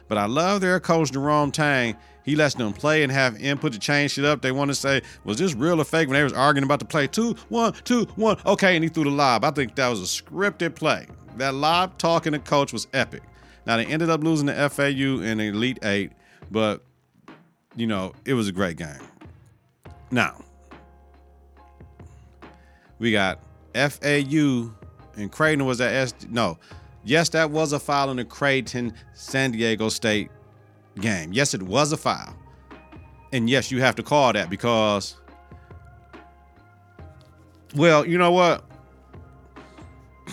But 0.09 0.19
I 0.19 0.27
love 0.27 0.61
their 0.61 0.81
coach 0.81 1.13
Jerome 1.13 1.51
Tang. 1.51 1.97
He 2.25 2.37
lets 2.37 2.55
them 2.55 2.73
play 2.73 3.03
and 3.03 3.13
have 3.13 3.41
input 3.41 3.75
to 3.75 3.79
change 3.79 4.13
shit 4.13 4.25
up. 4.25 4.41
They 4.41 4.53
want 4.53 4.71
to 4.71 4.75
say, 4.75 5.03
was 5.25 5.39
this 5.39 5.55
real 5.55 5.81
or 5.81 5.85
fake 5.85 6.09
when 6.09 6.15
they 6.15 6.25
was 6.25 6.33
arguing 6.33 6.65
about 6.65 6.79
the 6.79 6.87
play? 6.87 7.07
Two, 7.07 7.35
one, 7.51 7.75
two, 7.85 8.07
one. 8.17 8.39
Okay, 8.47 8.75
and 8.77 8.83
he 8.83 8.89
threw 8.89 9.05
the 9.05 9.11
lob. 9.11 9.45
I 9.45 9.51
think 9.51 9.75
that 9.75 9.89
was 9.89 10.01
a 10.01 10.23
scripted 10.23 10.75
play. 10.75 11.07
That 11.37 11.55
lob 11.55 11.99
talking 11.99 12.33
to 12.33 12.39
coach 12.39 12.73
was 12.73 12.87
epic. 12.95 13.23
Now 13.67 13.77
they 13.77 13.87
ended 13.87 14.11
up 14.11 14.23
losing 14.23 14.47
the 14.47 14.71
FAU 14.71 15.23
in 15.23 15.39
the 15.39 15.49
Elite 15.49 15.79
Eight, 15.83 16.13
but 16.51 16.83
you 17.77 17.87
know, 17.87 18.13
it 18.25 18.35
was 18.35 18.49
a 18.49 18.53
great 18.53 18.77
game. 18.77 19.01
Now, 20.11 20.43
we 22.99 23.13
got 23.13 23.41
FAU 23.75 24.71
and 25.17 25.31
Creighton 25.31 25.65
was 25.65 25.81
at 25.81 25.93
S. 25.93 26.15
No, 26.31 26.59
yes, 27.05 27.29
that 27.31 27.51
was 27.51 27.73
a 27.73 27.81
foul 27.81 28.11
in 28.11 28.17
the 28.17 28.25
Creighton 28.25 28.95
San 29.15 29.53
Diego 29.53 29.89
State 29.89 30.31
game. 31.01 31.33
Yes, 31.33 31.55
it 31.55 31.63
was 31.63 31.93
a 31.93 31.97
foul. 31.97 32.35
And 33.33 33.51
yes, 33.51 33.71
you 33.71 33.81
have 33.81 33.97
to 33.97 34.03
call 34.03 34.33
that 34.33 34.49
because, 34.49 35.17
well, 37.75 38.07
you 38.07 38.19
know 38.19 38.33
what? 38.33 38.65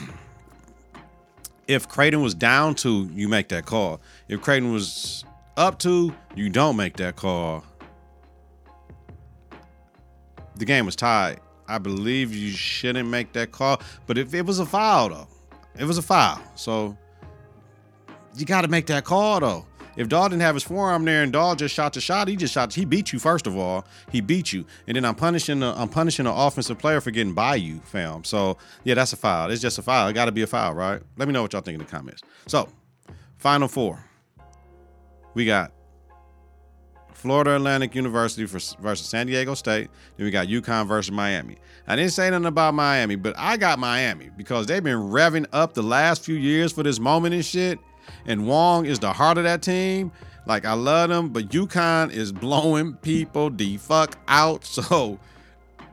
If 1.68 1.88
Creighton 1.88 2.22
was 2.22 2.36
down 2.36 2.76
to, 2.76 3.10
you 3.14 3.30
make 3.30 3.48
that 3.50 3.66
call. 3.66 4.02
If 4.28 4.42
Creighton 4.42 4.74
was 4.74 5.24
up 5.62 5.78
to, 5.78 6.12
you 6.36 6.50
don't 6.50 6.76
make 6.76 6.98
that 6.98 7.16
call. 7.16 7.64
The 10.56 10.66
game 10.66 10.88
was 10.88 10.96
tied. 10.96 11.40
I 11.68 11.78
believe 11.78 12.34
you 12.34 12.50
shouldn't 12.50 13.08
make 13.08 13.32
that 13.34 13.52
call. 13.52 13.80
But 14.08 14.18
if 14.18 14.34
it 14.34 14.44
was 14.44 14.58
a 14.58 14.66
foul, 14.66 15.10
though, 15.10 15.28
it 15.78 15.86
was 15.86 16.00
a 16.00 16.02
foul. 16.02 16.42
So 16.56 16.98
you 18.36 18.46
got 18.46 18.62
to 18.62 18.68
make 18.68 18.88
that 18.88 19.06
call, 19.06 19.40
though. 19.40 19.66
If 19.98 20.10
Dahl 20.10 20.30
didn't 20.30 20.42
have 20.42 20.56
his 20.56 20.64
forearm 20.64 21.06
there 21.06 21.22
and 21.22 21.32
Dahl 21.32 21.56
just 21.56 21.76
shot 21.76 21.94
the 21.94 22.02
shot, 22.02 22.28
he 22.28 22.36
just 22.36 22.54
shot. 22.54 22.74
He 22.74 22.86
beat 22.86 23.14
you 23.14 23.20
first 23.20 23.46
of 23.46 23.56
all. 23.56 23.86
He 24.12 24.20
beat 24.20 24.52
you, 24.52 24.66
and 24.88 24.96
then 24.96 25.04
I'm 25.04 25.16
punishing 25.16 25.60
the 25.60 25.74
I'm 25.78 25.90
punishing 25.90 26.26
the 26.26 26.34
offensive 26.34 26.80
player 26.80 27.02
for 27.02 27.12
getting 27.12 27.34
by 27.34 27.56
you, 27.56 27.82
fam. 27.84 28.24
So 28.24 28.58
yeah, 28.86 28.94
that's 28.94 29.12
a 29.12 29.18
foul. 29.18 29.52
It's 29.52 29.62
just 29.62 29.78
a 29.78 29.82
foul. 29.82 30.08
It 30.08 30.14
got 30.14 30.26
to 30.26 30.32
be 30.32 30.44
a 30.44 30.48
foul, 30.48 30.74
right? 30.74 31.02
Let 31.18 31.28
me 31.28 31.34
know 31.34 31.42
what 31.42 31.52
y'all 31.52 31.62
think 31.62 31.76
in 31.78 31.86
the 31.86 31.92
comments. 31.92 32.24
So, 32.48 32.70
final 33.38 33.68
four 33.68 34.06
we 35.34 35.46
got 35.46 35.72
Florida 37.14 37.56
Atlantic 37.56 37.94
University 37.94 38.46
versus 38.46 39.08
San 39.08 39.28
Diego 39.28 39.54
State. 39.54 39.90
Then 40.18 40.26
we 40.26 40.32
got 40.32 40.48
UConn 40.48 40.88
versus 40.88 41.12
Miami. 41.12 41.58
I 41.88 41.96
didn't 41.96 42.14
say 42.14 42.30
nothing 42.32 42.48
about 42.48 42.74
Miami, 42.74 43.16
but 43.16 43.36
I 43.38 43.58
got 43.58 43.78
Miami 43.78 44.32
because 44.36 44.66
they've 44.66 44.84
been 44.84 44.98
revving 44.98 45.46
up 45.54 45.74
the 45.74 45.84
last 45.84 46.26
few 46.26 46.36
years 46.36 46.72
for 46.72 46.82
this 46.84 47.00
moment 47.00 47.36
and 47.36 47.46
shit. 47.46 47.80
And 48.26 48.48
Wong 48.48 48.86
is 48.86 48.98
the 49.00 49.14
heart 49.14 49.38
of 49.38 49.44
that 49.44 49.62
team. 49.62 50.12
Like 50.48 50.66
I 50.66 50.74
love 50.74 51.10
them, 51.10 51.30
but 51.30 51.50
UConn 51.50 52.12
is 52.12 52.32
blowing 52.32 52.96
people 52.96 53.50
the 53.50 53.78
fuck 53.78 54.18
out. 54.28 54.66
So 54.82 55.20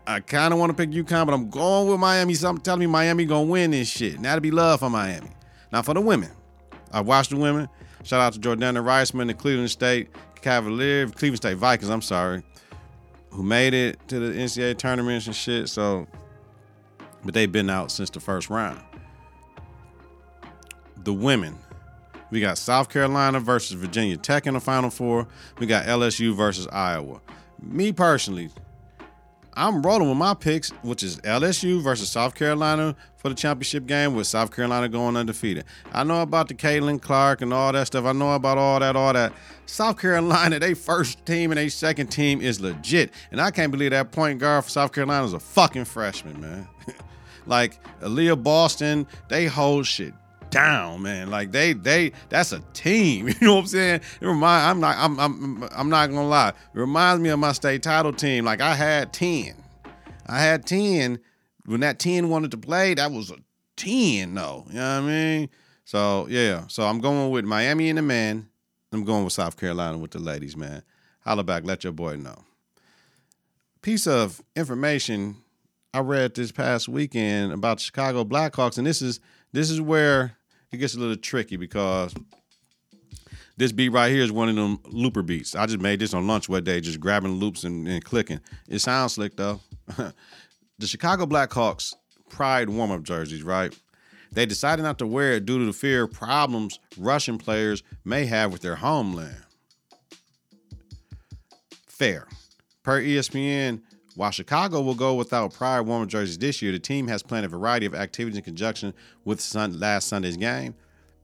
I 0.06 0.20
kind 0.20 0.54
of 0.54 0.58
want 0.58 0.70
to 0.70 0.74
pick 0.74 0.90
UConn, 0.90 1.26
but 1.26 1.34
I'm 1.34 1.50
going 1.50 1.88
with 1.88 2.00
Miami. 2.00 2.32
Something 2.32 2.62
telling 2.62 2.80
me 2.80 2.86
Miami 2.86 3.26
gonna 3.26 3.42
win 3.42 3.72
this 3.72 3.88
shit. 3.88 4.18
Now 4.18 4.34
to 4.34 4.40
be 4.40 4.50
love 4.50 4.80
for 4.80 4.88
Miami. 4.88 5.28
Now 5.70 5.82
for 5.82 5.92
the 5.92 6.00
women, 6.00 6.30
I 6.90 7.02
watched 7.02 7.30
the 7.30 7.36
women. 7.36 7.68
Shout 8.08 8.22
out 8.22 8.32
to 8.32 8.40
Jordana 8.40 8.82
Reisman, 8.82 9.26
the 9.26 9.34
Cleveland 9.34 9.70
State 9.70 10.08
Cavalier, 10.40 11.08
Cleveland 11.08 11.36
State 11.36 11.58
Vikings, 11.58 11.90
I'm 11.90 12.00
sorry, 12.00 12.42
who 13.28 13.42
made 13.42 13.74
it 13.74 13.98
to 14.08 14.18
the 14.18 14.32
NCAA 14.32 14.78
tournaments 14.78 15.26
and 15.26 15.36
shit. 15.36 15.68
So, 15.68 16.06
but 17.22 17.34
they've 17.34 17.52
been 17.52 17.68
out 17.68 17.90
since 17.90 18.08
the 18.08 18.18
first 18.18 18.48
round. 18.48 18.80
The 21.04 21.12
women, 21.12 21.58
we 22.30 22.40
got 22.40 22.56
South 22.56 22.88
Carolina 22.88 23.40
versus 23.40 23.72
Virginia 23.72 24.16
Tech 24.16 24.46
in 24.46 24.54
the 24.54 24.60
Final 24.60 24.88
Four. 24.88 25.28
We 25.58 25.66
got 25.66 25.84
LSU 25.84 26.34
versus 26.34 26.66
Iowa. 26.68 27.20
Me 27.60 27.92
personally, 27.92 28.48
I'm 29.58 29.82
rolling 29.82 30.08
with 30.08 30.16
my 30.16 30.34
picks, 30.34 30.70
which 30.82 31.02
is 31.02 31.16
LSU 31.22 31.82
versus 31.82 32.08
South 32.08 32.36
Carolina 32.36 32.94
for 33.16 33.28
the 33.28 33.34
championship 33.34 33.86
game, 33.86 34.14
with 34.14 34.28
South 34.28 34.54
Carolina 34.54 34.88
going 34.88 35.16
undefeated. 35.16 35.64
I 35.92 36.04
know 36.04 36.22
about 36.22 36.46
the 36.46 36.54
Caitlin 36.54 37.02
Clark 37.02 37.42
and 37.42 37.52
all 37.52 37.72
that 37.72 37.88
stuff. 37.88 38.04
I 38.04 38.12
know 38.12 38.34
about 38.34 38.56
all 38.56 38.78
that, 38.78 38.94
all 38.94 39.12
that. 39.12 39.32
South 39.66 39.98
Carolina, 40.00 40.60
they 40.60 40.74
first 40.74 41.26
team 41.26 41.50
and 41.50 41.58
they 41.58 41.70
second 41.70 42.06
team 42.06 42.40
is 42.40 42.60
legit. 42.60 43.10
And 43.32 43.40
I 43.40 43.50
can't 43.50 43.72
believe 43.72 43.90
that 43.90 44.12
point 44.12 44.38
guard 44.38 44.62
for 44.62 44.70
South 44.70 44.92
Carolina 44.92 45.26
is 45.26 45.32
a 45.32 45.40
fucking 45.40 45.86
freshman, 45.86 46.40
man. 46.40 46.68
like 47.46 47.80
Aliyah 48.00 48.40
Boston, 48.40 49.08
they 49.28 49.46
hold 49.46 49.86
shit 49.86 50.14
down, 50.50 51.02
man. 51.02 51.30
Like 51.30 51.52
they 51.52 51.72
they 51.72 52.12
that's 52.28 52.52
a 52.52 52.60
team. 52.72 53.28
You 53.40 53.46
know 53.46 53.54
what 53.56 53.60
I'm 53.62 53.66
saying? 53.66 54.00
It 54.20 54.26
remind 54.26 54.70
I'm 54.70 54.80
not 54.80 54.96
I'm 54.98 55.20
I'm 55.20 55.68
I'm 55.76 55.88
not 55.88 56.08
gonna 56.08 56.26
lie. 56.26 56.48
It 56.48 56.78
reminds 56.78 57.22
me 57.22 57.28
of 57.30 57.38
my 57.38 57.52
state 57.52 57.82
title 57.82 58.12
team. 58.12 58.44
Like 58.44 58.60
I 58.60 58.74
had 58.74 59.12
10. 59.12 59.54
I 60.26 60.40
had 60.40 60.66
10. 60.66 61.18
When 61.66 61.80
that 61.80 61.98
10 61.98 62.30
wanted 62.30 62.50
to 62.52 62.58
play, 62.58 62.94
that 62.94 63.10
was 63.12 63.30
a 63.30 63.36
10 63.76 64.34
though. 64.34 64.64
You 64.68 64.74
know 64.74 64.80
what 64.80 65.04
I 65.04 65.06
mean? 65.06 65.50
So 65.84 66.26
yeah. 66.28 66.64
So 66.68 66.84
I'm 66.84 67.00
going 67.00 67.30
with 67.30 67.44
Miami 67.44 67.88
and 67.88 67.98
the 67.98 68.02
men. 68.02 68.48
I'm 68.92 69.04
going 69.04 69.24
with 69.24 69.34
South 69.34 69.56
Carolina 69.56 69.98
with 69.98 70.12
the 70.12 70.18
ladies, 70.18 70.56
man. 70.56 70.82
Holla 71.20 71.44
back, 71.44 71.64
let 71.64 71.84
your 71.84 71.92
boy 71.92 72.16
know. 72.16 72.44
Piece 73.82 74.06
of 74.06 74.42
information 74.56 75.36
I 75.92 76.00
read 76.00 76.34
this 76.34 76.52
past 76.52 76.88
weekend 76.88 77.52
about 77.52 77.80
Chicago 77.80 78.24
Blackhawks, 78.24 78.78
and 78.78 78.86
this 78.86 79.02
is 79.02 79.20
this 79.52 79.70
is 79.70 79.80
where 79.80 80.37
it 80.72 80.76
gets 80.76 80.94
a 80.94 80.98
little 80.98 81.16
tricky 81.16 81.56
because 81.56 82.14
this 83.56 83.72
beat 83.72 83.88
right 83.88 84.10
here 84.10 84.22
is 84.22 84.30
one 84.30 84.48
of 84.48 84.56
them 84.56 84.78
looper 84.86 85.22
beats. 85.22 85.54
I 85.54 85.66
just 85.66 85.80
made 85.80 85.98
this 85.98 86.14
on 86.14 86.26
lunch 86.26 86.48
one 86.48 86.64
day, 86.64 86.80
just 86.80 87.00
grabbing 87.00 87.32
loops 87.32 87.64
and, 87.64 87.88
and 87.88 88.04
clicking. 88.04 88.40
It 88.68 88.78
sounds 88.78 89.14
slick 89.14 89.36
though. 89.36 89.60
the 89.96 90.86
Chicago 90.86 91.26
Blackhawks 91.26 91.94
pride 92.28 92.70
warm 92.70 92.90
up 92.90 93.02
jerseys, 93.02 93.42
right? 93.42 93.76
They 94.30 94.46
decided 94.46 94.82
not 94.82 94.98
to 94.98 95.06
wear 95.06 95.32
it 95.32 95.46
due 95.46 95.58
to 95.58 95.64
the 95.64 95.72
fear 95.72 96.04
of 96.04 96.12
problems 96.12 96.78
Russian 96.96 97.38
players 97.38 97.82
may 98.04 98.26
have 98.26 98.52
with 98.52 98.60
their 98.62 98.76
homeland. 98.76 99.44
Fair. 101.86 102.28
Per 102.82 103.02
ESPN, 103.02 103.82
while 104.18 104.30
Chicago 104.32 104.80
will 104.80 104.96
go 104.96 105.14
without 105.14 105.54
prior 105.54 105.80
warm 105.80 106.08
jerseys 106.08 106.38
this 106.38 106.60
year, 106.60 106.72
the 106.72 106.80
team 106.80 107.06
has 107.06 107.22
planned 107.22 107.46
a 107.46 107.48
variety 107.48 107.86
of 107.86 107.94
activities 107.94 108.36
in 108.36 108.42
conjunction 108.42 108.92
with 109.24 109.40
sun, 109.40 109.78
last 109.78 110.08
Sunday's 110.08 110.36
game. 110.36 110.74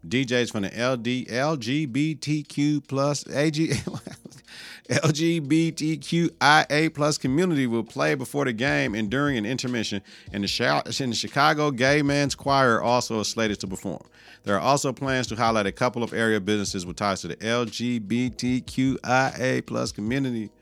DJs 0.07 0.53
from 0.53 0.63
the 0.63 0.69
LD, 0.69 1.27
LGBTQ 1.27 2.87
plus 2.87 3.29
AG, 3.31 3.67
LGBTQIA 4.89 6.89
plus 6.95 7.19
community 7.19 7.67
will 7.67 7.83
play 7.83 8.15
before 8.15 8.45
the 8.45 8.53
game 8.53 8.95
and 8.95 9.11
during 9.11 9.37
an 9.37 9.45
intermission, 9.45 10.01
and 10.33 10.45
the, 10.45 10.83
and 11.01 11.11
the 11.11 11.17
Chicago 11.17 11.73
Gay 11.73 12.01
Men's 12.01 12.37
Choir 12.37 12.81
also 12.81 13.19
is 13.19 13.27
slated 13.27 13.59
to 13.59 13.67
perform. 13.67 14.05
There 14.45 14.55
are 14.55 14.61
also 14.61 14.93
plans 14.93 15.27
to 15.29 15.35
highlight 15.35 15.67
a 15.67 15.73
couple 15.73 16.05
of 16.05 16.13
area 16.13 16.41
businesses 16.41 16.87
with 16.87 16.95
ties 16.95 17.23
to 17.23 17.29
the 17.29 17.37
LGBTQIA 17.39 19.67
plus 19.67 19.91
community. 19.91 20.53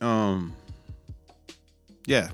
Um, 0.00 0.54
yeah, 2.06 2.28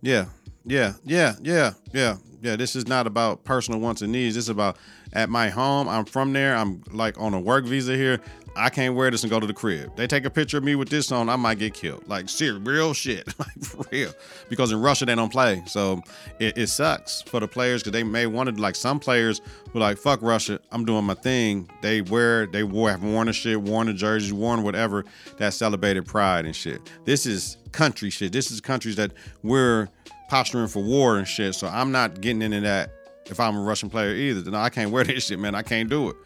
yeah, 0.00 0.26
yeah, 0.64 0.92
yeah, 1.04 1.34
yeah, 1.42 1.72
yeah, 1.92 2.16
yeah. 2.44 2.56
This 2.56 2.76
is 2.76 2.86
not 2.86 3.06
about 3.06 3.44
personal 3.44 3.80
wants 3.80 4.02
and 4.02 4.12
needs. 4.12 4.34
This 4.34 4.44
is 4.44 4.48
about 4.50 4.76
at 5.12 5.30
my 5.30 5.48
home. 5.48 5.88
I'm 5.88 6.04
from 6.04 6.32
there. 6.32 6.56
I'm 6.56 6.82
like 6.92 7.18
on 7.18 7.34
a 7.34 7.40
work 7.40 7.64
visa 7.64 7.96
here. 7.96 8.20
I 8.56 8.70
can't 8.70 8.94
wear 8.94 9.10
this 9.10 9.22
and 9.24 9.30
go 9.30 9.40
to 9.40 9.46
the 9.46 9.54
crib. 9.54 9.96
They 9.96 10.06
take 10.06 10.24
a 10.24 10.30
picture 10.30 10.58
of 10.58 10.64
me 10.64 10.76
with 10.76 10.88
this 10.88 11.10
on, 11.10 11.28
I 11.28 11.36
might 11.36 11.58
get 11.58 11.74
killed. 11.74 12.06
Like, 12.06 12.28
serious, 12.28 12.62
real 12.64 12.94
shit. 12.94 13.26
like, 13.38 13.64
for 13.64 13.84
real. 13.90 14.12
Because 14.48 14.70
in 14.70 14.80
Russia, 14.80 15.06
they 15.06 15.14
don't 15.14 15.32
play. 15.32 15.62
So 15.66 16.02
it, 16.38 16.56
it 16.56 16.68
sucks 16.68 17.22
for 17.22 17.40
the 17.40 17.48
players 17.48 17.82
because 17.82 17.92
they 17.92 18.04
may 18.04 18.26
want 18.26 18.46
wanted, 18.46 18.60
like, 18.60 18.76
some 18.76 19.00
players 19.00 19.40
were 19.72 19.80
like, 19.80 19.98
fuck 19.98 20.22
Russia, 20.22 20.60
I'm 20.70 20.84
doing 20.84 21.04
my 21.04 21.14
thing. 21.14 21.68
They 21.82 22.02
wear, 22.02 22.46
they 22.46 22.62
wore, 22.62 22.90
have 22.90 23.02
worn 23.02 23.26
the 23.26 23.32
shit, 23.32 23.60
worn 23.60 23.88
the 23.88 23.94
jerseys, 23.94 24.32
worn 24.32 24.62
whatever 24.62 25.04
that 25.38 25.52
celebrated 25.54 26.06
pride 26.06 26.44
and 26.44 26.54
shit. 26.54 26.80
This 27.04 27.26
is 27.26 27.56
country 27.72 28.10
shit. 28.10 28.32
This 28.32 28.50
is 28.50 28.60
countries 28.60 28.96
that 28.96 29.12
we're 29.42 29.88
posturing 30.28 30.68
for 30.68 30.82
war 30.82 31.18
and 31.18 31.26
shit. 31.26 31.54
So 31.54 31.66
I'm 31.66 31.92
not 31.92 32.20
getting 32.20 32.42
into 32.42 32.60
that 32.60 32.90
if 33.26 33.40
I'm 33.40 33.56
a 33.56 33.62
Russian 33.62 33.90
player 33.90 34.14
either. 34.14 34.50
No, 34.50 34.58
I 34.58 34.70
can't 34.70 34.90
wear 34.92 35.04
this 35.04 35.26
shit, 35.26 35.38
man. 35.38 35.54
I 35.54 35.62
can't 35.62 35.88
do 35.88 36.10
it 36.10 36.16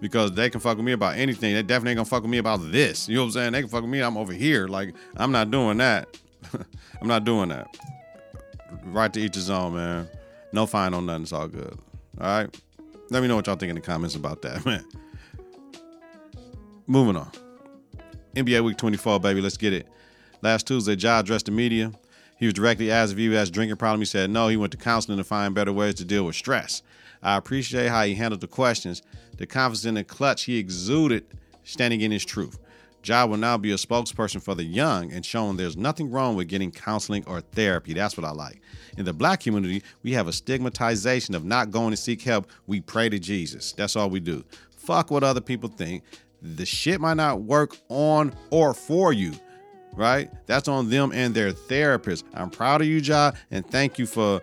because 0.00 0.32
they 0.32 0.50
can 0.50 0.60
fuck 0.60 0.76
with 0.76 0.84
me 0.84 0.92
about 0.92 1.16
anything. 1.16 1.54
They 1.54 1.62
definitely 1.62 1.92
ain't 1.92 1.98
gonna 1.98 2.06
fuck 2.06 2.22
with 2.22 2.30
me 2.30 2.38
about 2.38 2.60
this. 2.72 3.08
You 3.08 3.16
know 3.16 3.22
what 3.22 3.26
I'm 3.26 3.32
saying? 3.32 3.52
They 3.52 3.60
can 3.60 3.68
fuck 3.70 3.82
with 3.82 3.90
me. 3.90 4.00
I'm 4.00 4.16
over 4.16 4.32
here. 4.32 4.66
Like 4.66 4.94
I'm 5.16 5.32
not 5.32 5.50
doing 5.50 5.78
that. 5.78 6.08
I'm 7.00 7.08
not 7.08 7.24
doing 7.24 7.48
that. 7.50 7.68
Right 8.84 9.12
to 9.12 9.20
each 9.20 9.36
his 9.36 9.50
own, 9.50 9.74
man. 9.74 10.08
No 10.52 10.66
fine 10.66 10.92
on 10.92 11.06
nothing. 11.06 11.22
It's 11.22 11.32
all 11.32 11.48
good. 11.48 11.78
All 12.20 12.26
right. 12.26 12.62
Let 13.10 13.22
me 13.22 13.28
know 13.28 13.36
what 13.36 13.46
y'all 13.46 13.56
think 13.56 13.70
in 13.70 13.76
the 13.76 13.80
comments 13.80 14.14
about 14.14 14.42
that, 14.42 14.64
man. 14.66 14.84
Moving 16.86 17.16
on. 17.16 17.30
NBA 18.34 18.64
Week 18.64 18.76
24, 18.76 19.20
baby. 19.20 19.40
Let's 19.40 19.56
get 19.56 19.72
it. 19.72 19.86
Last 20.40 20.66
Tuesday, 20.66 20.94
Ja 20.94 21.20
addressed 21.20 21.46
the 21.46 21.52
media. 21.52 21.92
He 22.42 22.46
was 22.46 22.54
directly 22.54 22.90
asked 22.90 23.12
if 23.12 23.18
he 23.18 23.32
has 23.34 23.50
a 23.50 23.52
drinking 23.52 23.76
problem. 23.76 24.00
He 24.00 24.04
said 24.04 24.28
no. 24.28 24.48
He 24.48 24.56
went 24.56 24.72
to 24.72 24.76
counseling 24.76 25.16
to 25.16 25.22
find 25.22 25.54
better 25.54 25.72
ways 25.72 25.94
to 25.94 26.04
deal 26.04 26.24
with 26.24 26.34
stress. 26.34 26.82
I 27.22 27.36
appreciate 27.36 27.88
how 27.88 28.02
he 28.02 28.16
handled 28.16 28.40
the 28.40 28.48
questions, 28.48 29.00
the 29.36 29.46
confidence 29.46 29.84
in 29.84 29.94
the 29.94 30.02
clutch 30.02 30.42
he 30.42 30.58
exuded, 30.58 31.24
standing 31.62 32.00
in 32.00 32.10
his 32.10 32.24
truth. 32.24 32.58
Ja 33.04 33.26
will 33.26 33.36
now 33.36 33.56
be 33.56 33.70
a 33.70 33.76
spokesperson 33.76 34.42
for 34.42 34.56
the 34.56 34.64
young 34.64 35.12
and 35.12 35.24
showing 35.24 35.56
there's 35.56 35.76
nothing 35.76 36.10
wrong 36.10 36.34
with 36.34 36.48
getting 36.48 36.72
counseling 36.72 37.22
or 37.28 37.42
therapy. 37.42 37.94
That's 37.94 38.16
what 38.16 38.26
I 38.26 38.32
like. 38.32 38.60
In 38.98 39.04
the 39.04 39.12
black 39.12 39.38
community, 39.38 39.84
we 40.02 40.10
have 40.14 40.26
a 40.26 40.32
stigmatization 40.32 41.36
of 41.36 41.44
not 41.44 41.70
going 41.70 41.92
to 41.92 41.96
seek 41.96 42.22
help. 42.22 42.50
We 42.66 42.80
pray 42.80 43.08
to 43.08 43.20
Jesus. 43.20 43.70
That's 43.70 43.94
all 43.94 44.10
we 44.10 44.18
do. 44.18 44.42
Fuck 44.68 45.12
what 45.12 45.22
other 45.22 45.40
people 45.40 45.68
think. 45.68 46.02
The 46.42 46.66
shit 46.66 47.00
might 47.00 47.18
not 47.18 47.42
work 47.42 47.76
on 47.88 48.34
or 48.50 48.74
for 48.74 49.12
you 49.12 49.30
right? 49.94 50.30
That's 50.46 50.68
on 50.68 50.90
them 50.90 51.12
and 51.12 51.34
their 51.34 51.52
therapist. 51.52 52.24
I'm 52.34 52.50
proud 52.50 52.80
of 52.80 52.86
you, 52.86 52.98
Ja, 52.98 53.32
and 53.50 53.66
thank 53.66 53.98
you 53.98 54.06
for 54.06 54.40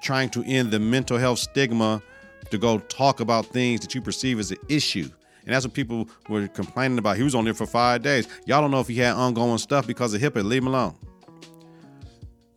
trying 0.00 0.30
to 0.30 0.42
end 0.44 0.70
the 0.70 0.78
mental 0.78 1.18
health 1.18 1.38
stigma 1.38 2.02
to 2.50 2.58
go 2.58 2.78
talk 2.78 3.20
about 3.20 3.46
things 3.46 3.80
that 3.80 3.94
you 3.94 4.02
perceive 4.02 4.38
as 4.38 4.50
an 4.50 4.58
issue. 4.68 5.08
And 5.44 5.54
that's 5.54 5.66
what 5.66 5.74
people 5.74 6.08
were 6.28 6.46
complaining 6.48 6.98
about. 6.98 7.16
He 7.16 7.22
was 7.22 7.34
on 7.34 7.44
there 7.44 7.54
for 7.54 7.66
five 7.66 8.02
days. 8.02 8.28
Y'all 8.46 8.60
don't 8.60 8.70
know 8.70 8.80
if 8.80 8.88
he 8.88 8.96
had 8.96 9.14
ongoing 9.14 9.58
stuff 9.58 9.86
because 9.86 10.14
of 10.14 10.20
HIPAA. 10.20 10.44
Leave 10.44 10.62
him 10.62 10.68
alone. 10.68 10.94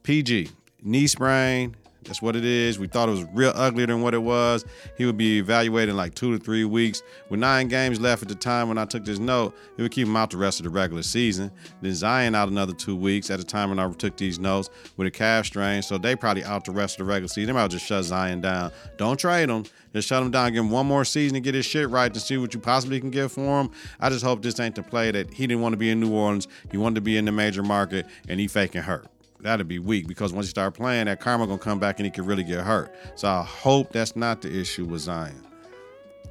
PG, 0.04 0.50
knee 0.84 1.08
sprain, 1.08 1.76
that's 2.06 2.22
what 2.22 2.36
it 2.36 2.46
is. 2.46 2.80
We 2.80 2.88
thought 2.88 3.10
it 3.10 3.14
was 3.14 3.26
real 3.34 3.52
uglier 3.56 3.88
than 3.88 4.02
what 4.02 4.14
it 4.14 4.22
was. 4.22 4.66
He 4.98 5.06
would 5.06 5.18
be 5.18 5.40
evaluated 5.40 5.90
in 5.90 5.98
like 5.98 6.16
two 6.16 6.38
to 6.38 6.44
three 6.44 6.64
weeks. 6.64 7.02
With 7.30 7.40
nine 7.40 7.68
games 7.68 8.00
left 8.00 8.22
at 8.22 8.30
the 8.30 8.36
time 8.36 8.70
when 8.70 8.78
I 8.78 8.86
took 8.86 9.06
this 9.06 9.20
note, 9.20 9.56
it 9.78 9.82
would 9.82 9.92
keep 9.92 10.08
him 10.08 10.16
out 10.16 10.30
the 10.30 10.38
rest 10.38 10.60
of 10.60 10.64
the 10.64 10.70
regular 10.70 11.04
season. 11.04 11.52
Then 11.82 11.94
Zion 11.94 12.36
out 12.36 12.48
another 12.48 12.74
two 12.74 12.96
weeks 12.96 13.30
at 13.30 13.40
the 13.40 13.44
time 13.44 13.70
when 13.70 13.80
I 13.80 13.92
took 13.92 14.18
these 14.18 14.40
notes 14.40 14.70
with 14.98 15.08
a 15.08 15.12
calf 15.12 15.48
strain. 15.48 15.82
So 15.82 15.98
they 15.98 16.16
probably 16.16 16.44
out 16.44 16.66
the 16.66 16.72
rest 16.72 17.00
of 17.00 17.06
the 17.06 17.12
regular 17.12 17.28
season. 17.28 17.48
They 17.48 17.54
might 17.54 17.72
just 17.72 17.86
shut 17.86 18.04
Zion 18.06 18.42
down. 18.42 18.72
Don't 18.98 19.20
trade 19.20 19.50
him. 19.50 19.66
Just 19.94 20.08
shut 20.08 20.22
him 20.22 20.32
down. 20.32 20.54
Give 20.54 20.64
him 20.64 20.72
one 20.72 20.86
more 20.86 21.06
season 21.06 21.36
to 21.36 21.40
get 21.40 21.56
his 21.56 21.66
shit 21.66 21.90
right 21.90 22.12
and 22.12 22.22
see 22.22 22.38
what 22.38 22.54
you 22.54 22.60
possibly 22.60 23.00
can 23.00 23.12
get 23.12 23.32
for 23.32 23.62
him. 23.62 23.72
I 24.00 24.10
just 24.10 24.24
hope 24.24 24.42
this 24.42 24.60
ain't 24.60 24.76
the 24.76 24.84
play 24.84 25.12
that 25.12 25.34
he 25.34 25.48
didn't 25.48 25.62
want 25.62 25.74
to 25.74 25.78
be 25.78 25.90
in 25.90 26.00
New 26.00 26.14
Orleans. 26.14 26.48
He 26.70 26.78
wanted 26.78 26.96
to 26.96 27.02
be 27.02 27.18
in 27.18 27.26
the 27.26 27.32
major 27.32 27.64
market 27.64 28.06
and 28.28 28.40
he 28.40 28.48
faking 28.48 28.82
hurt 28.82 29.08
that'd 29.46 29.68
be 29.68 29.80
weak 29.80 30.08
because 30.08 30.34
once 30.34 30.48
you 30.48 30.50
start 30.50 30.74
playing, 30.74 31.06
that 31.06 31.20
karma 31.20 31.48
gonna 31.48 31.58
come 31.58 31.80
back 31.80 32.00
and 32.00 32.06
he 32.06 32.12
could 32.12 32.26
really 32.26 32.44
get 32.44 32.62
hurt. 32.62 32.94
So 33.16 33.28
I 33.28 33.44
hope 33.44 33.92
that's 33.92 34.16
not 34.16 34.42
the 34.42 34.60
issue 34.60 34.86
with 34.86 35.02
Zion. 35.02 35.42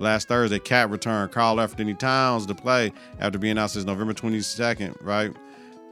Last 0.00 0.28
Thursday, 0.28 0.58
KAT 0.58 0.90
returned 0.90 1.30
Karl-Anthony 1.30 1.94
Towns 1.94 2.46
to 2.46 2.54
play 2.54 2.92
after 3.20 3.38
being 3.38 3.56
out 3.58 3.70
since 3.70 3.84
November 3.84 4.12
22nd, 4.12 4.96
right? 5.00 5.30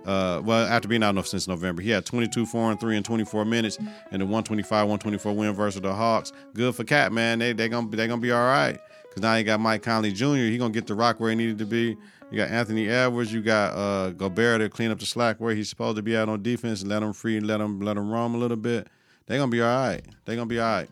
Uh, 0.05 0.43
well, 0.45 0.67
after 0.67 0.89
being 0.89 1.05
out 1.05 1.25
since 1.27 1.47
November, 1.47 1.81
he 1.81 1.91
had 1.91 2.05
22, 2.05 2.45
4, 2.45 2.73
and 2.73 2.81
3 2.81 2.97
in 2.97 3.03
24 3.05 3.45
minutes 3.45 3.79
and 3.79 4.21
the 4.21 4.27
125, 4.27 4.71
124 4.71 5.33
win 5.33 5.53
versus 5.53 5.81
the 5.81 5.95
Hawks. 5.95 6.33
Good 6.55 6.75
for 6.75 6.83
KAT, 6.83 7.13
man. 7.13 7.39
They 7.39 7.53
they 7.53 7.69
gonna 7.69 7.89
they 7.89 8.09
gonna 8.09 8.21
be 8.21 8.33
all 8.33 8.45
right. 8.45 8.81
Cause 9.15 9.23
now 9.23 9.35
you 9.37 9.45
got 9.45 9.61
Mike 9.61 9.83
Conley 9.83 10.13
Jr. 10.13 10.37
He 10.37 10.57
gonna 10.57 10.73
get 10.73 10.87
the 10.87 10.95
rock 10.95 11.21
where 11.21 11.31
he 11.31 11.37
needed 11.37 11.59
to 11.59 11.67
be. 11.67 11.97
You 12.31 12.39
got 12.39 12.49
Anthony 12.51 12.89
Edwards. 12.89 13.31
You 13.31 13.43
got 13.43 13.77
uh, 13.77 14.11
Gobert 14.11 14.61
to 14.63 14.71
clean 14.71 14.91
up 14.91 14.99
the 14.99 15.05
slack 15.05 15.39
where 15.39 15.55
he's 15.55 15.69
supposed 15.69 15.97
to 15.97 16.03
be 16.03 16.17
out 16.17 16.31
on 16.31 16.43
defense 16.43 16.81
and 16.81 16.89
let 16.89 17.03
him 17.03 17.13
free, 17.13 17.39
let 17.41 17.61
him 17.61 17.81
let 17.81 17.99
him 17.99 18.11
roam 18.11 18.35
a 18.35 18.39
little 18.39 18.57
bit. 18.57 18.89
They're 19.27 19.39
gonna 19.39 19.51
be 19.51 19.61
all 19.61 19.69
right. 19.69 20.03
They're 20.25 20.37
gonna 20.37 20.47
be 20.47 20.59
all 20.59 20.77
right. 20.79 20.89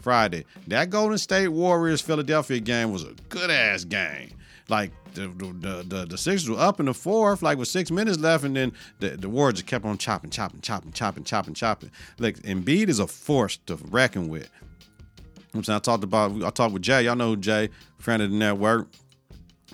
Friday, 0.00 0.44
that 0.68 0.90
Golden 0.90 1.18
State 1.18 1.48
Warriors 1.48 2.00
Philadelphia 2.00 2.60
game 2.60 2.92
was 2.92 3.02
a 3.02 3.14
good 3.28 3.50
ass 3.50 3.84
game. 3.84 4.30
Like 4.68 4.92
the 5.14 5.28
the 5.28 5.84
the, 5.88 6.06
the 6.06 6.16
Sixers 6.16 6.48
were 6.48 6.58
up 6.58 6.78
in 6.78 6.86
the 6.86 6.94
fourth, 6.94 7.42
like 7.42 7.58
with 7.58 7.68
six 7.68 7.90
minutes 7.90 8.18
left, 8.18 8.44
and 8.44 8.54
then 8.54 8.72
the, 9.00 9.10
the 9.10 9.28
Warriors 9.28 9.62
kept 9.62 9.84
on 9.84 9.98
chopping, 9.98 10.30
chopping, 10.30 10.60
chopping, 10.60 10.92
chopping, 10.92 11.24
chopping, 11.24 11.54
chopping. 11.54 11.90
Like 12.18 12.38
Embiid 12.42 12.88
is 12.88 13.00
a 13.00 13.08
force 13.08 13.58
to 13.66 13.74
reckon 13.74 14.28
with. 14.28 14.48
I'm 15.54 15.64
saying 15.64 15.76
I 15.76 15.80
talked 15.80 16.04
about 16.04 16.42
I 16.42 16.50
talked 16.50 16.72
with 16.72 16.82
Jay. 16.82 17.02
Y'all 17.02 17.16
know 17.16 17.36
Jay, 17.36 17.70
friend 17.98 18.22
of 18.22 18.30
the 18.30 18.36
network 18.36 18.88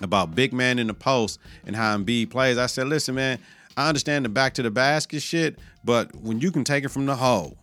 about 0.01 0.35
big 0.35 0.53
man 0.53 0.79
in 0.79 0.87
the 0.87 0.93
post 0.93 1.39
and 1.65 1.75
how 1.75 1.97
Embiid 1.97 2.29
plays. 2.29 2.57
I 2.57 2.67
said, 2.67 2.87
listen, 2.87 3.15
man, 3.15 3.39
I 3.75 3.87
understand 3.87 4.25
the 4.25 4.29
back 4.29 4.53
to 4.55 4.63
the 4.63 4.71
basket 4.71 5.21
shit, 5.21 5.59
but 5.83 6.15
when 6.15 6.39
you 6.39 6.51
can 6.51 6.63
take 6.63 6.83
it 6.83 6.89
from 6.89 7.05
the 7.05 7.15
hole 7.15 7.57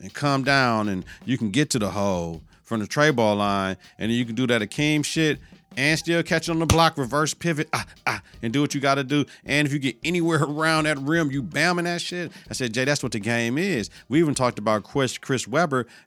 and 0.00 0.12
come 0.12 0.44
down 0.44 0.88
and 0.88 1.04
you 1.24 1.38
can 1.38 1.50
get 1.50 1.70
to 1.70 1.78
the 1.78 1.90
hole 1.90 2.42
from 2.62 2.80
the 2.80 2.86
tray 2.86 3.10
ball 3.10 3.36
line, 3.36 3.76
and 3.98 4.10
you 4.10 4.24
can 4.24 4.34
do 4.34 4.46
that 4.48 4.60
Hakeem 4.60 5.02
shit 5.04 5.38
and 5.76 5.98
still 5.98 6.22
catch 6.22 6.48
on 6.48 6.58
the 6.58 6.66
block, 6.66 6.96
reverse 6.96 7.34
pivot, 7.34 7.68
ah, 7.72 7.86
ah, 8.06 8.22
and 8.42 8.52
do 8.52 8.60
what 8.60 8.74
you 8.74 8.80
got 8.80 8.96
to 8.96 9.04
do. 9.04 9.24
And 9.44 9.66
if 9.66 9.72
you 9.72 9.78
get 9.78 9.96
anywhere 10.04 10.42
around 10.42 10.84
that 10.84 10.98
rim, 10.98 11.30
you 11.30 11.42
bamming 11.42 11.84
that 11.84 12.00
shit. 12.00 12.32
I 12.48 12.54
said, 12.54 12.72
Jay, 12.72 12.84
that's 12.84 13.02
what 13.02 13.12
the 13.12 13.20
game 13.20 13.58
is. 13.58 13.90
We 14.08 14.18
even 14.20 14.34
talked 14.34 14.58
about 14.58 14.84
Chris, 14.84 15.18
Chris 15.18 15.46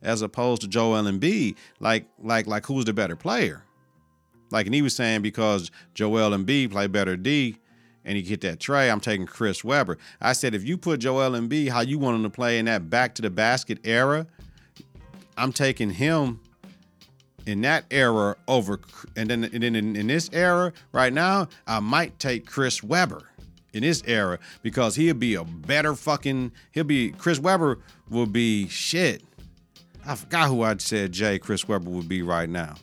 as 0.02 0.22
opposed 0.22 0.62
to 0.62 0.68
Joel 0.68 1.04
Embiid. 1.04 1.56
Like, 1.80 2.08
like, 2.18 2.48
like, 2.48 2.66
who's 2.66 2.86
the 2.86 2.94
better 2.94 3.16
player? 3.16 3.64
Like, 4.52 4.66
and 4.66 4.74
he 4.74 4.82
was 4.82 4.96
saying 4.96 5.22
because 5.22 5.70
Joel 5.94 6.32
Embiid 6.32 6.72
play 6.72 6.88
better 6.88 7.16
D 7.16 7.58
and 8.04 8.18
he 8.18 8.24
get 8.24 8.42
that 8.42 8.60
tray, 8.60 8.90
I'm 8.90 9.00
taking 9.00 9.28
Chris 9.28 9.64
Webber. 9.64 9.98
I 10.20 10.34
said, 10.34 10.56
if 10.56 10.64
you 10.64 10.78
put 10.78 11.00
Joel 11.00 11.32
Embiid 11.32 11.70
how 11.70 11.82
you 11.82 12.00
want 12.00 12.18
him 12.18 12.24
to 12.24 12.30
play 12.30 12.58
in 12.58 12.66
that 12.66 12.90
back 12.90 13.14
to 13.16 13.22
the 13.22 13.30
basket 13.30 13.80
era, 13.84 14.26
I'm 15.38 15.54
taking 15.54 15.92
him 15.92 16.40
in 17.50 17.62
that 17.62 17.84
era 17.90 18.36
over, 18.48 18.80
and 19.16 19.28
then, 19.30 19.44
and 19.44 19.64
then 19.64 19.76
in, 19.76 19.96
in 19.96 20.06
this 20.06 20.30
era 20.32 20.72
right 20.92 21.12
now, 21.12 21.48
I 21.66 21.80
might 21.80 22.20
take 22.20 22.46
Chris 22.46 22.84
Webber 22.84 23.24
in 23.74 23.82
this 23.82 24.04
era 24.06 24.38
because 24.62 24.96
he'll 24.96 25.16
be 25.16 25.34
a 25.34 25.44
better 25.44 25.96
fucking, 25.96 26.52
he'll 26.72 26.84
be, 26.84 27.10
Chris 27.10 27.40
Webber 27.40 27.80
will 28.08 28.28
be 28.28 28.68
shit. 28.68 29.24
I 30.06 30.14
forgot 30.16 30.48
who 30.48 30.62
I 30.62 30.78
said 30.78 31.12
Jay 31.12 31.40
Chris 31.40 31.68
Webber 31.68 31.90
would 31.90 32.08
be 32.08 32.22
right 32.22 32.50
now. 32.50 32.76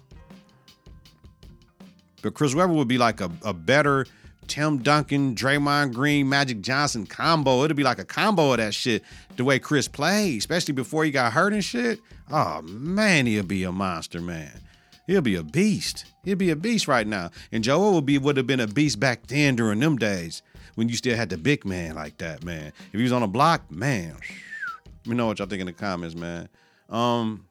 But 2.23 2.35
Chris 2.35 2.53
Webber 2.53 2.73
would 2.73 2.89
be 2.89 2.99
like 2.99 3.21
a, 3.21 3.31
a 3.45 3.55
better 3.55 4.05
Tim 4.47 4.79
Duncan, 4.79 5.35
Draymond 5.35 5.93
Green, 5.95 6.29
Magic 6.29 6.61
Johnson 6.61 7.07
combo. 7.07 7.65
It'll 7.65 7.77
be 7.77 7.83
like 7.83 7.99
a 7.99 8.05
combo 8.05 8.53
of 8.53 8.59
that 8.59 8.75
shit. 8.75 9.03
The 9.37 9.45
way 9.45 9.59
Chris 9.59 9.89
played, 9.89 10.39
especially 10.39 10.75
before 10.75 11.05
he 11.05 11.11
got 11.11 11.33
hurt 11.33 11.53
and 11.53 11.65
shit. 11.65 12.01
Oh 12.31 12.63
man, 12.63 13.27
he'll 13.27 13.43
be 13.43 13.65
a 13.65 13.73
monster, 13.73 14.21
man. 14.21 14.61
He'll 15.07 15.21
be 15.21 15.37
a 15.37 15.43
beast. 15.43 16.05
He'll 16.25 16.37
be 16.37 16.51
a 16.51 16.57
beast 16.57 16.89
right 16.89 17.07
now. 17.07 17.31
And 17.53 17.63
Joel 17.63 17.95
would 17.95 18.07
be 18.07 18.19
would 18.19 18.37
have 18.37 18.47
been 18.47 18.61
a 18.61 18.67
beast 18.67 18.99
back 18.99 19.27
then 19.27 19.57
during 19.57 19.81
them 19.81 19.97
days 19.97 20.43
when 20.75 20.89
you 20.89 20.97
still 20.97 21.17
had 21.17 21.29
the 21.29 21.39
big 21.39 21.65
man 21.65 21.95
like 21.95 22.19
that, 22.19 22.45
man. 22.45 22.73
If 22.93 22.99
he 22.99 23.03
was 23.03 23.13
on 23.13 23.23
a 23.23 23.29
block, 23.29 23.71
man. 23.71 24.17
Let 25.05 25.07
me 25.07 25.17
know 25.17 25.27
what 25.27 25.39
y'all 25.39 25.49
think 25.49 25.61
in 25.61 25.67
the 25.67 25.73
comments, 25.73 26.17
man. 26.17 26.49
Um, 26.89 27.47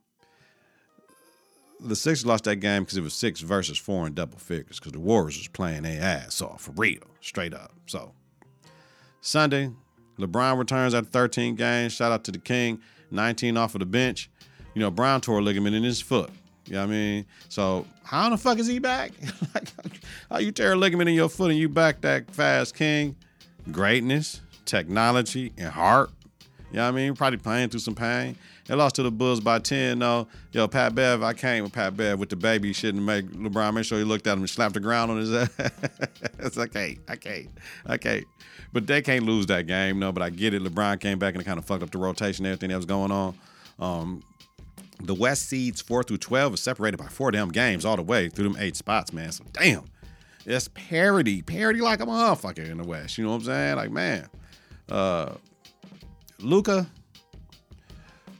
the 1.87 1.95
Sixers 1.95 2.25
lost 2.25 2.45
that 2.45 2.57
game 2.57 2.83
because 2.83 2.97
it 2.97 3.01
was 3.01 3.13
six 3.13 3.41
versus 3.41 3.77
four 3.77 4.07
in 4.07 4.13
double 4.13 4.37
figures 4.37 4.79
because 4.79 4.91
the 4.91 4.99
Warriors 4.99 5.37
was 5.37 5.47
playing 5.47 5.83
their 5.83 6.01
ass 6.01 6.41
off 6.41 6.61
for 6.61 6.71
real, 6.71 7.03
straight 7.21 7.53
up. 7.53 7.71
So 7.85 8.13
Sunday, 9.21 9.71
LeBron 10.19 10.57
returns 10.57 10.93
after 10.93 11.09
13 11.09 11.55
games. 11.55 11.93
Shout 11.93 12.11
out 12.11 12.23
to 12.25 12.31
the 12.31 12.39
King, 12.39 12.79
19 13.11 13.57
off 13.57 13.75
of 13.75 13.79
the 13.79 13.85
bench. 13.85 14.29
You 14.73 14.81
know, 14.81 14.91
Bron 14.91 15.21
tore 15.21 15.39
a 15.39 15.41
ligament 15.41 15.75
in 15.75 15.83
his 15.83 16.01
foot. 16.01 16.29
You 16.67 16.73
know 16.73 16.79
what 16.81 16.87
I 16.87 16.91
mean? 16.91 17.25
So 17.49 17.85
how 18.03 18.29
the 18.29 18.37
fuck 18.37 18.57
is 18.59 18.67
he 18.67 18.79
back? 18.79 19.11
how 20.31 20.39
you 20.39 20.51
tear 20.51 20.73
a 20.73 20.75
ligament 20.75 21.09
in 21.09 21.15
your 21.15 21.29
foot 21.29 21.51
and 21.51 21.59
you 21.59 21.69
back 21.69 22.01
that 22.01 22.29
fast, 22.31 22.75
King? 22.75 23.15
Greatness, 23.71 24.41
technology, 24.65 25.53
and 25.57 25.69
heart. 25.69 26.09
You 26.71 26.77
know 26.77 26.83
what 26.83 26.89
I 26.89 26.91
mean? 26.91 27.15
Probably 27.15 27.37
playing 27.37 27.69
through 27.69 27.79
some 27.81 27.95
pain. 27.95 28.35
They 28.65 28.75
lost 28.75 28.95
to 28.95 29.03
the 29.03 29.11
Bulls 29.11 29.39
by 29.39 29.59
10, 29.59 29.99
though. 29.99 30.27
Yo, 30.51 30.67
Pat 30.67 30.95
Bev, 30.95 31.21
I 31.21 31.33
came 31.33 31.63
with 31.63 31.71
Pat 31.71 31.95
Bev 31.95 32.19
with 32.19 32.29
the 32.29 32.35
baby 32.35 32.73
shit 32.73 32.95
and 32.95 33.05
make 33.05 33.25
LeBron 33.27 33.73
make 33.75 33.85
sure 33.85 33.97
he 33.99 34.03
looked 34.03 34.25
at 34.27 34.33
him 34.33 34.39
and 34.39 34.49
slapped 34.49 34.73
the 34.73 34.79
ground 34.79 35.11
on 35.11 35.17
his 35.17 35.33
ass. 35.33 35.49
it's 36.39 36.57
like, 36.57 36.73
hey, 36.73 36.97
I 37.07 37.15
can't. 37.15 37.47
I 37.85 37.97
can't. 37.97 38.25
But 38.73 38.87
they 38.87 39.01
can't 39.01 39.25
lose 39.25 39.45
that 39.45 39.67
game, 39.67 39.99
no. 39.99 40.11
But 40.11 40.23
I 40.23 40.29
get 40.31 40.53
it. 40.53 40.63
LeBron 40.63 40.99
came 40.99 41.19
back 41.19 41.35
and 41.35 41.45
kind 41.45 41.57
of 41.57 41.65
fucked 41.65 41.83
up 41.83 41.91
the 41.91 41.97
rotation, 41.97 42.45
everything 42.45 42.71
that 42.71 42.75
was 42.75 42.85
going 42.85 43.11
on. 43.11 43.35
Um, 43.79 44.23
the 45.01 45.13
West 45.13 45.47
seeds 45.47 45.81
four 45.81 46.03
through 46.03 46.17
twelve 46.17 46.53
is 46.53 46.61
separated 46.61 46.97
by 46.97 47.07
four 47.07 47.31
damn 47.31 47.49
games 47.49 47.85
all 47.85 47.95
the 47.95 48.01
way 48.01 48.29
through 48.29 48.49
them 48.49 48.57
eight 48.59 48.75
spots, 48.75 49.13
man. 49.13 49.31
So 49.31 49.43
damn, 49.53 49.85
it's 50.45 50.67
parity, 50.69 51.41
parity 51.41 51.81
like 51.81 52.01
a 52.01 52.05
motherfucker 52.05 52.69
in 52.69 52.77
the 52.77 52.83
West. 52.83 53.17
You 53.17 53.25
know 53.25 53.31
what 53.31 53.37
I'm 53.37 53.43
saying? 53.43 53.75
Like 53.75 53.91
man, 53.91 54.27
uh, 54.89 55.33
Luka. 56.39 56.87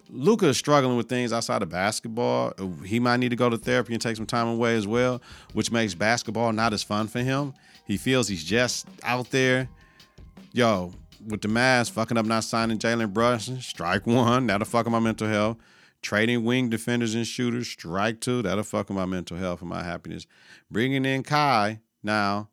Luca 0.09 0.47
is 0.47 0.57
struggling 0.57 0.95
with 0.95 1.09
things 1.09 1.33
outside 1.33 1.61
of 1.61 1.69
basketball. 1.69 2.53
He 2.85 2.99
might 2.99 3.17
need 3.17 3.29
to 3.29 3.35
go 3.35 3.49
to 3.49 3.57
therapy 3.57 3.93
and 3.93 4.01
take 4.01 4.15
some 4.15 4.25
time 4.25 4.47
away 4.47 4.75
as 4.75 4.87
well, 4.87 5.21
which 5.53 5.71
makes 5.71 5.93
basketball 5.93 6.53
not 6.53 6.73
as 6.73 6.83
fun 6.83 7.07
for 7.07 7.19
him. 7.19 7.53
He 7.85 7.97
feels 7.97 8.27
he's 8.27 8.43
just 8.43 8.87
out 9.03 9.31
there. 9.31 9.67
Yo, 10.53 10.93
with 11.27 11.41
the 11.41 11.47
mask, 11.47 11.93
fucking 11.93 12.17
up 12.17 12.25
not 12.25 12.43
signing 12.43 12.77
Jalen 12.77 13.13
Brunson, 13.13 13.59
strike 13.59 14.07
one. 14.07 14.47
That'll 14.47 14.65
fuck 14.65 14.85
up 14.85 14.91
my 14.91 14.99
mental 14.99 15.27
health. 15.27 15.57
Trading 16.01 16.45
wing 16.45 16.69
defenders 16.69 17.15
and 17.15 17.25
shooters, 17.25 17.67
strike 17.67 18.21
two. 18.21 18.41
That'll 18.41 18.63
fuck 18.63 18.89
with 18.89 18.95
my 18.95 19.05
mental 19.05 19.37
health 19.37 19.61
and 19.61 19.69
my 19.69 19.83
happiness. 19.83 20.27
Bringing 20.69 21.03
in 21.03 21.23
Kai 21.23 21.79
now, 22.03 22.49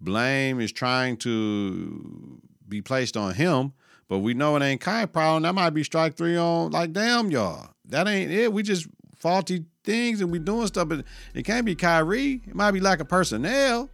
blame 0.00 0.60
is 0.60 0.72
trying 0.72 1.16
to 1.18 2.40
be 2.68 2.80
placed 2.80 3.16
on 3.16 3.34
him, 3.34 3.72
but 4.12 4.18
we 4.18 4.34
know 4.34 4.54
it 4.56 4.62
ain't 4.62 4.82
Kai 4.82 5.06
problem. 5.06 5.44
That 5.44 5.54
might 5.54 5.70
be 5.70 5.82
strike 5.82 6.18
three 6.18 6.36
on. 6.36 6.70
Like 6.70 6.92
damn 6.92 7.30
y'all, 7.30 7.70
that 7.86 8.06
ain't 8.06 8.30
it. 8.30 8.52
We 8.52 8.62
just 8.62 8.86
faulty 9.16 9.64
things 9.84 10.20
and 10.20 10.30
we 10.30 10.38
doing 10.38 10.66
stuff, 10.66 10.90
but 10.90 11.06
it 11.32 11.46
can't 11.46 11.64
be 11.64 11.74
Kyrie. 11.74 12.42
It 12.46 12.54
might 12.54 12.72
be 12.72 12.80
lack 12.80 13.00
of 13.00 13.08
personnel 13.08 13.88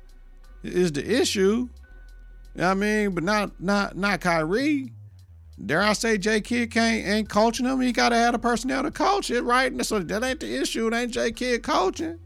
is 0.64 0.90
the 0.90 1.08
issue. 1.08 1.68
You 1.70 1.70
know 2.56 2.64
what 2.64 2.70
I 2.70 2.74
mean? 2.74 3.10
But 3.12 3.22
not 3.22 3.60
not 3.60 3.96
not 3.96 4.20
Kyrie. 4.20 4.92
Dare 5.64 5.82
I 5.82 5.92
say 5.92 6.18
J 6.18 6.40
Kidd 6.40 6.72
can't 6.72 7.06
ain't 7.06 7.28
coaching 7.28 7.66
him? 7.66 7.80
He 7.80 7.92
gotta 7.92 8.16
have 8.16 8.32
the 8.32 8.40
personnel 8.40 8.82
to 8.82 8.90
coach 8.90 9.30
it, 9.30 9.44
right? 9.44 9.86
So 9.86 10.00
that 10.00 10.24
ain't 10.24 10.40
the 10.40 10.52
issue. 10.52 10.88
It 10.88 10.94
ain't 10.94 11.12
J 11.12 11.30
Kidd 11.30 11.62
coaching. 11.62 12.18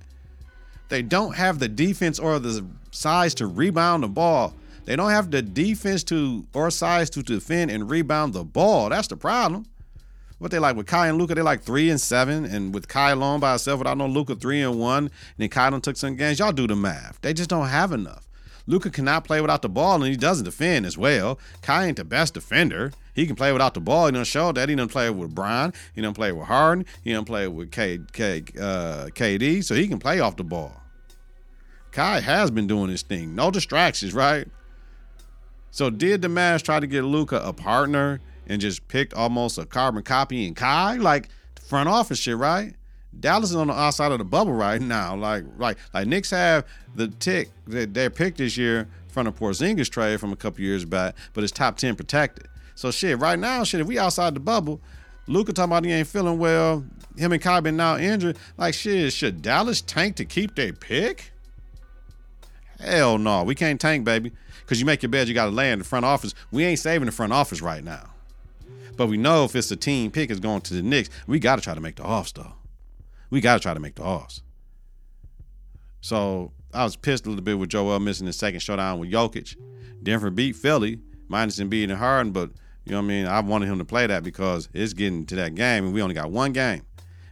They 0.88 1.02
don't 1.02 1.34
have 1.34 1.58
the 1.58 1.68
defense 1.68 2.18
or 2.18 2.38
the 2.38 2.64
size 2.90 3.34
to 3.34 3.46
rebound 3.46 4.02
the 4.02 4.08
ball. 4.08 4.54
They 4.84 4.96
don't 4.96 5.10
have 5.10 5.30
the 5.30 5.42
defense 5.42 6.02
to 6.04 6.46
or 6.52 6.70
size 6.70 7.08
to 7.10 7.22
defend 7.22 7.70
and 7.70 7.88
rebound 7.88 8.32
the 8.34 8.44
ball. 8.44 8.88
That's 8.88 9.08
the 9.08 9.16
problem. 9.16 9.66
What 10.38 10.50
they 10.50 10.58
like 10.58 10.74
with 10.74 10.88
Kai 10.88 11.06
and 11.06 11.18
Luka, 11.18 11.36
they 11.36 11.42
like 11.42 11.62
three 11.62 11.88
and 11.88 12.00
seven, 12.00 12.44
and 12.44 12.74
with 12.74 12.88
Kai 12.88 13.12
alone 13.12 13.38
by 13.38 13.50
himself 13.50 13.78
without 13.78 13.96
no 13.96 14.08
Luka, 14.08 14.34
three 14.34 14.60
and 14.60 14.76
one, 14.80 15.04
and 15.04 15.10
then 15.38 15.48
Kai 15.48 15.70
done 15.70 15.80
took 15.80 15.96
some 15.96 16.16
games. 16.16 16.40
Y'all 16.40 16.50
do 16.50 16.66
the 16.66 16.74
math. 16.74 17.20
They 17.20 17.32
just 17.32 17.48
don't 17.48 17.68
have 17.68 17.92
enough. 17.92 18.28
Luka 18.66 18.90
cannot 18.90 19.24
play 19.24 19.40
without 19.40 19.62
the 19.62 19.68
ball, 19.68 20.02
and 20.02 20.10
he 20.10 20.16
doesn't 20.16 20.44
defend 20.44 20.84
as 20.84 20.98
well. 20.98 21.38
Kai 21.62 21.86
ain't 21.86 21.96
the 21.96 22.04
best 22.04 22.34
defender. 22.34 22.92
He 23.14 23.24
can 23.24 23.36
play 23.36 23.52
without 23.52 23.74
the 23.74 23.80
ball. 23.80 24.06
He 24.06 24.12
done 24.12 24.24
show 24.24 24.50
that. 24.50 24.68
He 24.68 24.74
done 24.74 24.88
play 24.88 25.10
with 25.10 25.32
Bron. 25.32 25.72
He 25.94 26.02
done 26.02 26.14
play 26.14 26.32
with 26.32 26.48
Harden. 26.48 26.86
He 27.04 27.12
done 27.12 27.24
play 27.24 27.46
with 27.46 27.70
K, 27.70 28.00
K, 28.12 28.42
uh, 28.58 29.10
KD, 29.14 29.62
so 29.62 29.76
he 29.76 29.86
can 29.86 30.00
play 30.00 30.18
off 30.18 30.36
the 30.36 30.44
ball. 30.44 30.80
Kai 31.92 32.20
has 32.20 32.50
been 32.50 32.66
doing 32.66 32.90
his 32.90 33.02
thing. 33.02 33.36
No 33.36 33.52
distractions, 33.52 34.12
right? 34.14 34.48
So 35.72 35.88
did 35.88 36.20
Mavs 36.20 36.62
try 36.62 36.78
to 36.78 36.86
get 36.86 37.02
Luka 37.02 37.40
a 37.42 37.52
partner 37.52 38.20
and 38.46 38.60
just 38.60 38.86
picked 38.88 39.14
almost 39.14 39.56
a 39.56 39.64
carbon 39.64 40.02
copy 40.02 40.46
in 40.46 40.54
Kai? 40.54 40.96
Like 40.96 41.30
front 41.66 41.88
office 41.88 42.18
shit, 42.18 42.36
right? 42.36 42.74
Dallas 43.18 43.50
is 43.50 43.56
on 43.56 43.68
the 43.68 43.72
outside 43.72 44.12
of 44.12 44.18
the 44.18 44.24
bubble 44.24 44.52
right 44.52 44.80
now. 44.82 45.16
Like, 45.16 45.44
like, 45.56 45.78
like 45.94 46.06
Knicks 46.06 46.30
have 46.30 46.66
the 46.94 47.08
tick 47.08 47.50
that 47.68 47.94
they 47.94 48.10
picked 48.10 48.36
this 48.38 48.58
year 48.58 48.86
from 49.08 49.24
the 49.24 49.32
Porzingis 49.32 49.88
trade 49.88 50.20
from 50.20 50.30
a 50.30 50.36
couple 50.36 50.60
years 50.60 50.84
back, 50.84 51.14
but 51.32 51.42
it's 51.42 51.52
top 51.52 51.78
ten 51.78 51.96
protected. 51.96 52.48
So 52.74 52.90
shit, 52.90 53.18
right 53.18 53.38
now, 53.38 53.64
shit, 53.64 53.80
if 53.80 53.86
we 53.86 53.98
outside 53.98 54.34
the 54.34 54.40
bubble, 54.40 54.78
Luka 55.26 55.54
talking 55.54 55.72
about 55.72 55.84
he 55.86 55.92
ain't 55.92 56.06
feeling 56.06 56.38
well. 56.38 56.84
Him 57.16 57.32
and 57.32 57.40
Kai 57.40 57.60
been 57.60 57.76
now 57.76 57.96
injured. 57.96 58.36
Like 58.58 58.74
shit, 58.74 59.12
should 59.14 59.40
Dallas 59.40 59.80
tank 59.80 60.16
to 60.16 60.26
keep 60.26 60.54
their 60.54 60.74
pick? 60.74 61.32
Hell 62.78 63.16
no, 63.16 63.42
we 63.44 63.54
can't 63.54 63.80
tank, 63.80 64.04
baby. 64.04 64.32
Cause 64.66 64.78
you 64.80 64.86
make 64.86 65.02
your 65.02 65.10
bed, 65.10 65.28
you 65.28 65.34
gotta 65.34 65.50
lay 65.50 65.72
in 65.72 65.78
the 65.78 65.84
front 65.84 66.04
office. 66.04 66.34
We 66.50 66.64
ain't 66.64 66.78
saving 66.78 67.06
the 67.06 67.12
front 67.12 67.32
office 67.32 67.60
right 67.60 67.82
now. 67.84 68.10
But 68.96 69.06
we 69.08 69.16
know 69.16 69.44
if 69.44 69.56
it's 69.56 69.70
a 69.70 69.76
team 69.76 70.10
pick 70.10 70.30
is 70.30 70.40
going 70.40 70.60
to 70.62 70.74
the 70.74 70.82
Knicks, 70.82 71.10
we 71.26 71.38
gotta 71.38 71.62
try 71.62 71.74
to 71.74 71.80
make 71.80 71.96
the 71.96 72.04
offs 72.04 72.32
though. 72.32 72.52
We 73.30 73.40
gotta 73.40 73.60
try 73.60 73.74
to 73.74 73.80
make 73.80 73.96
the 73.96 74.02
offs. 74.02 74.42
So 76.00 76.52
I 76.74 76.84
was 76.84 76.96
pissed 76.96 77.26
a 77.26 77.28
little 77.28 77.44
bit 77.44 77.58
with 77.58 77.70
Joel 77.70 78.00
missing 78.00 78.26
the 78.26 78.32
second 78.32 78.60
showdown 78.60 78.98
with 78.98 79.10
Jokic. 79.10 79.56
Denver 80.02 80.30
beat 80.30 80.56
Philly, 80.56 81.00
minus 81.28 81.58
him 81.58 81.68
beating 81.68 81.96
Harden, 81.96 82.32
but 82.32 82.50
you 82.84 82.92
know 82.92 82.98
what 82.98 83.04
I 83.04 83.08
mean? 83.08 83.26
I 83.26 83.40
wanted 83.40 83.66
him 83.66 83.78
to 83.78 83.84
play 83.84 84.06
that 84.06 84.24
because 84.24 84.68
it's 84.72 84.92
getting 84.92 85.24
to 85.26 85.36
that 85.36 85.54
game 85.54 85.84
and 85.84 85.94
we 85.94 86.02
only 86.02 86.14
got 86.14 86.30
one 86.30 86.52
game. 86.52 86.82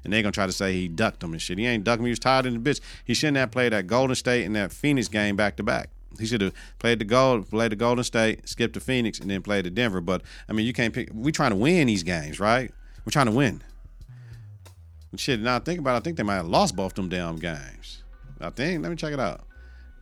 And 0.05 0.13
they're 0.13 0.23
gonna 0.23 0.33
try 0.33 0.47
to 0.47 0.53
say 0.53 0.73
he 0.73 0.89
ducked 0.89 1.23
him 1.23 1.33
and 1.33 1.43
shit. 1.43 1.59
He 1.59 1.67
ain't 1.67 1.85
ducked 1.85 2.01
him, 2.01 2.07
he 2.07 2.11
was 2.11 2.19
tired 2.19 2.47
in 2.47 2.63
the 2.63 2.71
bitch. 2.71 2.81
He 3.05 3.15
shouldn't 3.15 3.37
have 3.39 3.51
played 3.51 3.73
that 3.73 3.87
Golden 3.87 4.15
State 4.15 4.45
and 4.45 4.57
that 4.57 4.73
Phoenix 4.73 5.09
game 5.09 5.37
back 5.37 5.57
to 5.57 5.63
back. 5.63 5.91
He 6.19 6.27
should 6.27 6.41
have 6.41 6.55
played 6.79 6.99
the 6.99 7.05
gold, 7.05 7.49
played 7.49 7.73
the 7.73 7.77
Golden 7.77 8.05
State, 8.05 8.49
skipped 8.49 8.75
to 8.75 8.81
Phoenix, 8.81 9.21
and 9.21 9.31
then 9.31 9.43
played 9.43 9.65
to 9.65 9.71
Denver. 9.71 10.01
But 10.01 10.23
I 10.49 10.53
mean, 10.53 10.67
you 10.67 10.73
can't 10.73 10.93
pick. 10.93 11.11
We 11.15 11.33
trying 11.33 11.51
to 11.51 11.57
win 11.57 11.87
these 11.87 12.03
games, 12.03 12.41
right? 12.41 12.71
We're 13.05 13.13
trying 13.13 13.27
to 13.27 13.33
win. 13.33 13.63
And 15.11 15.21
shit, 15.21 15.41
now 15.41 15.57
I 15.57 15.59
think 15.61 15.81
about. 15.81 15.95
it, 15.95 15.99
I 15.99 16.01
think 16.01 16.17
they 16.17 16.23
might 16.23 16.37
have 16.37 16.49
lost 16.49 16.77
both 16.77 16.95
them 16.95 17.09
damn 17.09 17.37
games. 17.37 18.03
I 18.41 18.51
think. 18.51 18.83
Let 18.83 18.91
me 18.91 18.97
check 18.97 19.13
it 19.13 19.21
out. 19.21 19.43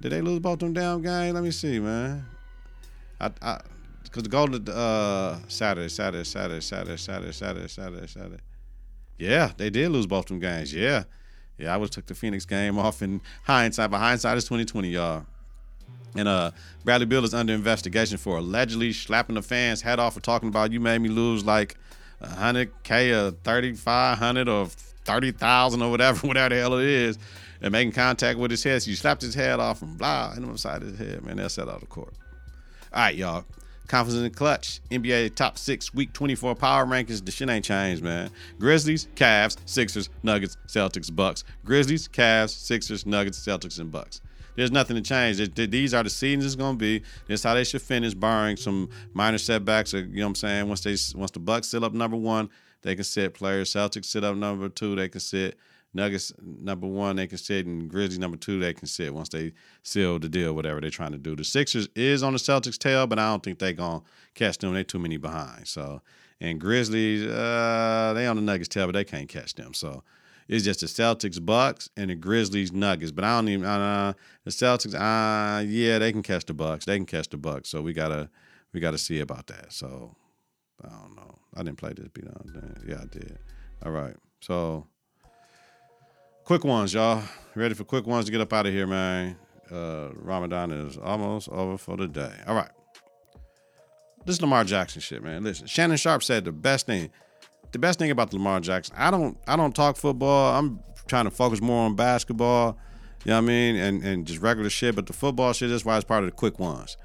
Did 0.01 0.13
they 0.13 0.21
lose 0.21 0.41
both 0.41 0.61
them 0.61 0.73
damn 0.73 1.03
games? 1.03 1.35
Let 1.35 1.43
me 1.43 1.51
see, 1.51 1.81
man. 1.81 2.25
I, 3.21 3.31
I, 3.43 3.61
cause 4.11 4.23
the 4.23 4.29
Golden 4.29 4.69
uh 4.69 5.39
Saturday, 5.49 5.89
Saturday, 5.89 6.25
Saturday, 6.25 6.61
Saturday, 6.61 6.97
Saturday, 6.97 7.33
Saturday, 7.33 7.69
Saturday, 7.69 8.07
Saturday. 8.07 8.43
Yeah, 9.19 9.51
they 9.57 9.71
did 9.71 9.91
lose 9.91 10.07
both 10.07 10.27
them 10.27 10.39
games. 10.39 10.73
Yeah, 10.73 11.05
yeah. 11.59 11.75
I 11.75 11.77
would 11.77 11.91
took 11.91 12.07
the 12.07 12.15
Phoenix 12.15 12.45
game 12.45 12.79
off 12.79 13.03
in 13.03 13.21
hindsight, 13.45 13.91
but 13.91 13.99
hindsight 13.99 14.37
is 14.37 14.45
twenty 14.45 14.65
twenty, 14.65 14.91
y'all. 14.91 15.27
And 16.17 16.29
uh, 16.29 16.53
Bradley 16.85 17.07
Beal 17.07 17.25
is 17.25 17.35
under 17.35 17.53
investigation 17.53 18.19
for 18.19 18.39
allegedly 18.39 18.93
slapping 18.93 19.35
the 19.35 19.43
fans' 19.43 19.83
head 19.83 19.99
off 19.99 20.15
for 20.15 20.21
talking 20.21 20.49
about 20.49 20.73
you 20.73 20.81
made 20.81 20.99
me 20.99 21.09
lose 21.09 21.45
like 21.45 21.77
a 22.21 22.29
hundred 22.29 22.71
k 22.83 23.13
or 23.13 23.31
thirty 23.31 23.75
five 23.75 24.19
hundred 24.19 24.49
or 24.49 24.67
thirty 24.67 25.33
thousand 25.33 25.83
or 25.83 25.91
whatever, 25.91 26.27
whatever 26.27 26.55
the 26.55 26.61
hell 26.61 26.79
it 26.79 26.87
is, 26.87 27.19
and 27.61 27.73
making 27.73 27.93
contact 27.93 28.39
with 28.39 28.51
his 28.51 28.63
head. 28.63 28.83
So 28.83 28.91
you 28.91 28.97
slapped 28.97 29.23
his 29.23 29.35
head 29.35 29.61
off 29.61 29.83
and 29.83 29.99
blah, 29.99 30.31
hit 30.31 30.43
him 30.43 30.51
upside 30.51 30.83
his 30.83 30.99
head. 30.99 31.25
Man, 31.25 31.37
that's 31.37 31.59
out 31.59 31.69
of 31.69 31.89
court. 31.89 32.15
All 32.93 33.03
right, 33.03 33.15
y'all. 33.15 33.45
Confidence 33.87 34.19
in 34.19 34.25
the 34.25 34.31
clutch. 34.31 34.81
NBA 34.91 35.35
top 35.35 35.57
six, 35.57 35.95
week 35.95 36.13
24 36.13 36.55
power 36.55 36.85
rankings. 36.85 37.25
The 37.25 37.31
shit 37.31 37.49
ain't 37.49 37.65
changed, 37.65 38.03
man. 38.03 38.31
Grizzlies, 38.59 39.09
Cavs, 39.15 39.57
Sixers, 39.65 40.11
Nuggets, 40.23 40.59
Celtics, 40.67 41.15
Bucks. 41.15 41.43
Grizzlies, 41.65 42.07
Cavs, 42.07 42.51
Sixers, 42.51 43.07
Nuggets, 43.07 43.39
Celtics, 43.39 43.81
and 43.81 43.91
Bucks. 43.91 44.21
There's 44.59 44.73
nothing 44.73 44.97
to 44.97 45.03
change. 45.03 45.55
These 45.55 45.95
are 45.95 46.03
the 46.03 46.11
seasons 46.11 46.45
it's 46.45 46.57
gonna 46.57 46.77
be. 46.77 47.03
This 47.29 47.45
how 47.45 47.55
they 47.55 47.63
should 47.63 47.81
finish, 47.81 48.13
barring 48.13 48.57
some 48.57 48.89
minor 49.15 49.39
setbacks. 49.39 49.95
Or, 49.95 50.01
you 50.01 50.17
know 50.17 50.23
what 50.23 50.31
I'm 50.31 50.35
saying? 50.35 50.69
Once 50.69 50.81
they 50.81 50.97
once 51.17 51.31
the 51.31 51.39
Bucks 51.39 51.69
sit 51.69 51.85
up 51.85 51.93
number 51.93 52.17
one, 52.17 52.51
they 52.83 52.97
can 52.97 53.05
sit 53.05 53.35
players. 53.35 53.73
Celtics 53.73 54.07
sit 54.07 54.25
up 54.25 54.35
number 54.35 54.69
two, 54.69 54.97
they 54.97 55.09
can 55.09 55.21
sit. 55.21 55.57
Nuggets 55.95 56.33
number 56.43 56.89
one, 56.89 57.15
they 57.15 57.29
can 57.29 57.39
sit, 57.39 57.67
and 57.67 57.89
Grizzlies 57.89 58.19
number 58.19 58.37
two, 58.37 58.59
they 58.59 58.75
can 58.75 58.89
sit 58.89 59.15
once 59.15 59.29
they 59.29 59.53
seal 59.85 60.19
the 60.19 60.29
deal, 60.29 60.55
whatever 60.55 60.81
they're 60.81 60.91
trying 60.91 61.13
to 61.13 61.19
do. 61.19 61.37
The 61.37 61.45
Sixers 61.45 61.89
is 61.95 62.25
on 62.25 62.33
the 62.33 62.41
Celtics' 62.41 62.77
tail, 62.77 63.07
but 63.07 63.21
I 63.21 63.31
don't 63.31 63.45
think 63.45 63.61
they're 63.61 63.73
gonna 63.73 64.03
catch 64.35 64.59
them. 64.59 64.75
They 64.75 64.83
too 64.83 64.99
many 64.99 65.19
behind. 65.19 65.69
So, 65.69 66.03
and 66.41 66.61
Grizzlies, 66.61 67.25
uh, 67.25 68.13
they 68.13 68.27
on 68.27 68.35
the 68.35 68.43
Nuggets' 68.43 68.69
tail, 68.69 68.87
but 68.87 68.93
they 68.93 69.05
can't 69.05 69.29
catch 69.29 69.55
them. 69.55 69.73
So, 69.73 70.03
it's 70.49 70.65
just 70.65 70.81
the 70.81 70.87
Celtics, 70.87 71.45
Bucks, 71.45 71.91
and 71.97 72.11
the 72.11 72.15
Grizzlies, 72.15 72.73
Nuggets. 72.73 73.13
But 73.13 73.25
I 73.25 73.37
don't 73.37 73.49
even 73.49 73.67
uh, 73.67 74.15
the 74.45 74.51
Celtics. 74.51 74.95
Uh, 74.95 75.63
yeah, 75.63 75.99
they 75.99 76.11
can 76.11 76.23
catch 76.23 76.47
the 76.47 76.55
Bucks. 76.55 76.87
They 76.87 76.97
can 76.97 77.07
catch 77.07 77.29
the 77.29 77.37
Bucks. 77.37 77.69
So 77.69 77.83
we 77.83 77.93
gotta 77.93 78.31
we 78.73 78.81
gotta 78.81 78.99
see 78.99 79.21
about 79.21 79.47
that. 79.49 79.73
So 79.73 80.17
I 80.83 80.89
don't 80.89 81.17
know. 81.17 81.39
I 81.55 81.63
didn't 81.63 81.79
play 81.79 81.93
this 81.95 82.09
beat 82.09 82.27
on. 82.27 82.83
Yeah, 82.87 83.01
I 83.03 83.07
did. 83.07 83.39
All 83.85 83.93
right. 83.93 84.17
So 84.41 84.87
quick 86.45 86.65
ones, 86.65 86.95
y'all. 86.95 87.23
Ready 87.55 87.75
for 87.75 87.85
quick 87.85 88.07
ones 88.07 88.27
to 88.27 88.33
get 88.33 88.41
up 88.41 88.53
out 88.53 88.67
of 88.67 88.73
here, 88.73 88.87
man. 88.87 89.37
Uh, 89.71 90.11
Ramadan 90.15 90.71
is 90.71 90.97
almost 90.97 91.49
over 91.51 91.77
for 91.77 91.97
the 91.97 92.09
day. 92.09 92.33
All 92.47 92.55
right. 92.55 92.71
This 94.25 94.41
Lamar 94.41 94.65
Jackson 94.65 95.01
shit, 95.01 95.23
man. 95.23 95.45
Listen, 95.45 95.67
Shannon 95.67 95.97
Sharpe 95.97 96.23
said 96.23 96.45
the 96.45 96.53
best 96.53 96.87
thing, 96.87 97.11
the 97.73 97.79
best 97.79 97.99
thing 97.99 98.11
about 98.11 98.33
Lamar 98.33 98.61
Jackson. 98.61 98.95
I 98.99 99.11
don't, 99.11 99.37
I 99.47 99.57
don't 99.57 99.75
talk 99.75 99.97
football. 99.97 100.59
I'm 100.59 100.81
trying 101.07 101.25
to 101.25 101.31
focus 101.31 101.61
more 101.61 101.85
on 101.87 101.97
basketball. 101.97 102.79
You 103.25 103.31
know 103.31 103.37
what 103.37 103.45
I 103.45 103.47
mean? 103.47 103.77
And 103.77 104.03
and 104.05 104.27
just 104.27 104.41
regular 104.41 104.71
shit. 104.71 104.95
But 104.95 105.07
the 105.07 105.13
football 105.13 105.53
shit 105.53 105.71
is 105.71 105.85
why 105.85 105.97
it's 105.97 106.05
part 106.05 106.23
of 106.23 106.31
the 106.31 106.37
quick 106.37 106.59
ones. 106.59 106.97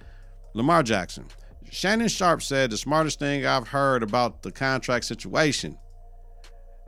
Lamar 0.53 0.83
Jackson. 0.83 1.25
Shannon 1.71 2.07
Sharpe 2.07 2.43
said 2.43 2.69
the 2.69 2.77
smartest 2.77 3.17
thing 3.17 3.47
I've 3.47 3.69
heard 3.69 4.03
about 4.03 4.43
the 4.43 4.51
contract 4.51 5.05
situation 5.05 5.75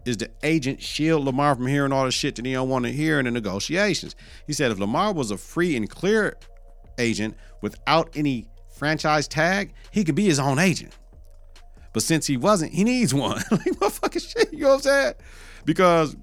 is 0.05 0.17
the 0.17 0.29
agent 0.43 0.79
shield 0.79 1.25
Lamar 1.25 1.55
from 1.55 1.65
hearing 1.65 1.91
all 1.91 2.05
the 2.05 2.11
shit 2.11 2.35
that 2.35 2.45
he 2.45 2.53
don't 2.53 2.69
want 2.69 2.85
to 2.85 2.91
hear 2.91 3.17
in 3.17 3.25
the 3.25 3.31
negotiations. 3.31 4.15
He 4.45 4.53
said 4.53 4.71
if 4.71 4.77
Lamar 4.77 5.11
was 5.11 5.31
a 5.31 5.37
free 5.37 5.75
and 5.75 5.89
clear 5.89 6.37
agent 6.99 7.35
without 7.61 8.15
any 8.15 8.47
franchise 8.77 9.27
tag, 9.27 9.73
he 9.89 10.03
could 10.03 10.13
be 10.13 10.25
his 10.25 10.37
own 10.37 10.59
agent. 10.59 10.95
But 11.95 12.03
since 12.03 12.27
he 12.27 12.35
wasn't, 12.35 12.73
he 12.73 12.83
needs 12.83 13.13
one. 13.13 13.37
like 13.51 13.79
what 13.79 13.93
fucking 13.93 14.21
shit, 14.21 14.51
you 14.51 14.63
know 14.63 14.71
what 14.71 14.75
I'm 14.75 14.81
saying? 14.81 15.13
Because 15.63 16.13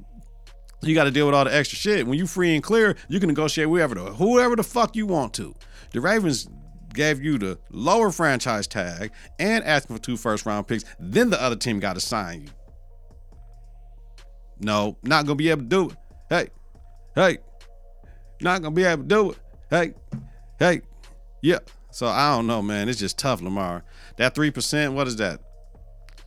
you 0.83 0.95
got 0.95 1.05
to 1.05 1.11
deal 1.11 1.25
with 1.25 1.35
all 1.35 1.47
the 1.47 1.57
extra 1.57 1.79
shit. 1.79 2.07
When 2.07 2.19
you 2.19 2.27
free 2.27 2.55
and 2.55 2.63
clear, 2.63 2.95
you 3.09 3.19
can 3.19 3.29
negotiate 3.29 3.69
whoever 3.69 3.95
the 3.95 4.05
whoever 4.13 4.55
the 4.55 4.65
fuck 4.65 4.95
you 4.95 5.07
want 5.07 5.33
to. 5.33 5.55
The 5.93 6.03
Ravens 6.03 6.47
gave 6.93 7.23
you 7.23 7.39
the 7.39 7.59
lower 7.71 8.11
franchise 8.11 8.67
tag 8.67 9.13
and 9.39 9.65
asking 9.65 9.97
for 9.97 10.03
two 10.03 10.19
first 10.19 10.45
round 10.45 10.69
picks, 10.69 10.85
then 11.01 11.31
the 11.31 11.41
other 11.41 11.57
team 11.57 11.81
got 11.81 11.95
to 11.95 12.01
sign 12.01 12.43
you. 12.43 12.49
No, 14.61 14.99
not 15.03 15.25
gonna 15.25 15.37
be 15.37 15.49
able 15.49 15.63
to 15.63 15.69
do 15.69 15.89
it. 15.89 15.97
Hey, 16.29 16.49
hey, 17.15 17.39
not 18.43 18.61
gonna 18.61 18.75
be 18.75 18.85
able 18.85 19.05
to 19.05 19.09
do 19.09 19.31
it. 19.31 19.39
Hey, 19.71 19.95
hey, 20.59 20.83
yeah. 21.41 21.61
So 21.93 22.09
I 22.09 22.37
don't 22.37 22.47
know, 22.47 22.61
man. 22.61 22.91
It's 22.91 23.01
just 23.01 23.19
tough, 23.19 23.41
Lamar. 23.41 23.85
That 24.19 24.35
three 24.35 24.51
percent, 24.51 24.93
what 24.93 25.07
is 25.07 25.17
that? 25.17 25.41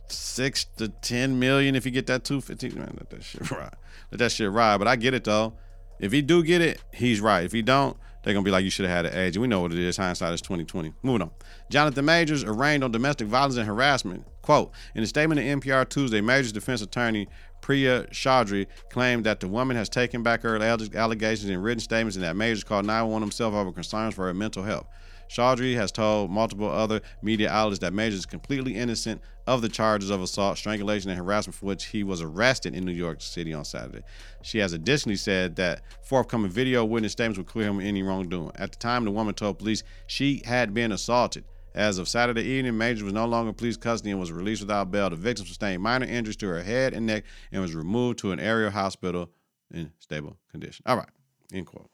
Six 0.08 0.64
to 0.76 0.88
ten 0.88 1.38
million 1.38 1.74
if 1.74 1.84
you 1.84 1.90
get 1.92 2.06
that 2.06 2.24
two 2.24 2.40
fifteen. 2.40 2.74
Man, 2.74 2.94
let 2.98 3.10
that 3.10 3.24
shit 3.24 3.50
ride. 3.50 3.74
Let 4.10 4.18
that 4.18 4.32
shit 4.32 4.50
ride. 4.50 4.78
But 4.78 4.88
I 4.88 4.96
get 4.96 5.14
it 5.14 5.24
though. 5.24 5.54
If 5.98 6.12
he 6.12 6.22
do 6.22 6.42
get 6.42 6.60
it, 6.60 6.82
he's 6.92 7.20
right. 7.20 7.44
If 7.44 7.52
he 7.52 7.62
don't, 7.62 7.96
they're 8.22 8.34
gonna 8.34 8.44
be 8.44 8.50
like, 8.50 8.64
you 8.64 8.70
should 8.70 8.86
have 8.86 9.06
had 9.06 9.12
an. 9.12 9.18
And 9.18 9.36
we 9.36 9.46
know 9.46 9.60
what 9.60 9.72
it 9.72 9.78
is. 9.78 9.96
Hindsight 9.96 10.34
is 10.34 10.42
2020. 10.42 10.92
Moving 11.02 11.22
on. 11.22 11.30
Jonathan 11.70 12.04
Majors 12.04 12.44
arraigned 12.44 12.84
on 12.84 12.92
domestic 12.92 13.28
violence 13.28 13.56
and 13.56 13.66
harassment. 13.66 14.24
Quote, 14.42 14.72
in 14.94 15.02
a 15.02 15.06
statement 15.06 15.40
to 15.40 15.46
NPR 15.46 15.88
Tuesday, 15.88 16.20
Majors 16.20 16.52
defense 16.52 16.82
attorney 16.82 17.28
Priya 17.60 18.04
Chaudhry 18.12 18.66
claimed 18.90 19.24
that 19.26 19.40
the 19.40 19.48
woman 19.48 19.76
has 19.76 19.88
taken 19.88 20.22
back 20.22 20.42
her 20.42 20.56
allegations 20.56 21.50
in 21.50 21.60
written 21.60 21.80
statements 21.80 22.16
and 22.16 22.24
that 22.24 22.36
Majors 22.36 22.62
called 22.62 22.84
911 22.84 23.22
himself 23.22 23.54
over 23.54 23.72
concerns 23.72 24.14
for 24.14 24.26
her 24.26 24.34
mental 24.34 24.62
health. 24.62 24.86
Chaudhry 25.28 25.74
has 25.74 25.92
told 25.92 26.30
multiple 26.30 26.70
other 26.70 27.00
media 27.22 27.50
outlets 27.50 27.80
that 27.80 27.92
Majors 27.92 28.20
is 28.20 28.26
completely 28.26 28.76
innocent 28.76 29.20
of 29.46 29.62
the 29.62 29.68
charges 29.68 30.10
of 30.10 30.20
assault, 30.20 30.58
strangulation, 30.58 31.10
and 31.10 31.18
harassment 31.18 31.54
for 31.54 31.66
which 31.66 31.86
he 31.86 32.02
was 32.02 32.20
arrested 32.20 32.74
in 32.74 32.84
New 32.84 32.92
York 32.92 33.20
City 33.20 33.52
on 33.52 33.64
Saturday. 33.64 34.02
She 34.42 34.58
has 34.58 34.72
additionally 34.72 35.16
said 35.16 35.56
that 35.56 35.82
forthcoming 36.02 36.50
video 36.50 36.84
witness 36.84 37.12
statements 37.12 37.38
would 37.38 37.46
clear 37.46 37.68
him 37.68 37.78
of 37.78 37.84
any 37.84 38.02
wrongdoing. 38.02 38.52
At 38.56 38.72
the 38.72 38.78
time, 38.78 39.04
the 39.04 39.10
woman 39.10 39.34
told 39.34 39.58
police 39.58 39.82
she 40.06 40.42
had 40.44 40.74
been 40.74 40.92
assaulted. 40.92 41.44
As 41.74 41.98
of 41.98 42.08
Saturday 42.08 42.42
evening, 42.42 42.78
Major 42.78 43.04
was 43.04 43.12
no 43.12 43.26
longer 43.26 43.50
in 43.50 43.54
police 43.54 43.76
custody 43.76 44.10
and 44.10 44.18
was 44.18 44.32
released 44.32 44.62
without 44.62 44.90
bail. 44.90 45.10
The 45.10 45.16
victim 45.16 45.44
sustained 45.44 45.82
minor 45.82 46.06
injuries 46.06 46.36
to 46.36 46.46
her 46.46 46.62
head 46.62 46.94
and 46.94 47.04
neck 47.04 47.24
and 47.52 47.60
was 47.60 47.74
removed 47.74 48.18
to 48.20 48.32
an 48.32 48.40
area 48.40 48.70
hospital 48.70 49.30
in 49.72 49.92
stable 49.98 50.38
condition. 50.50 50.82
All 50.86 50.96
right, 50.96 51.08
end 51.52 51.66
quote. 51.66 51.90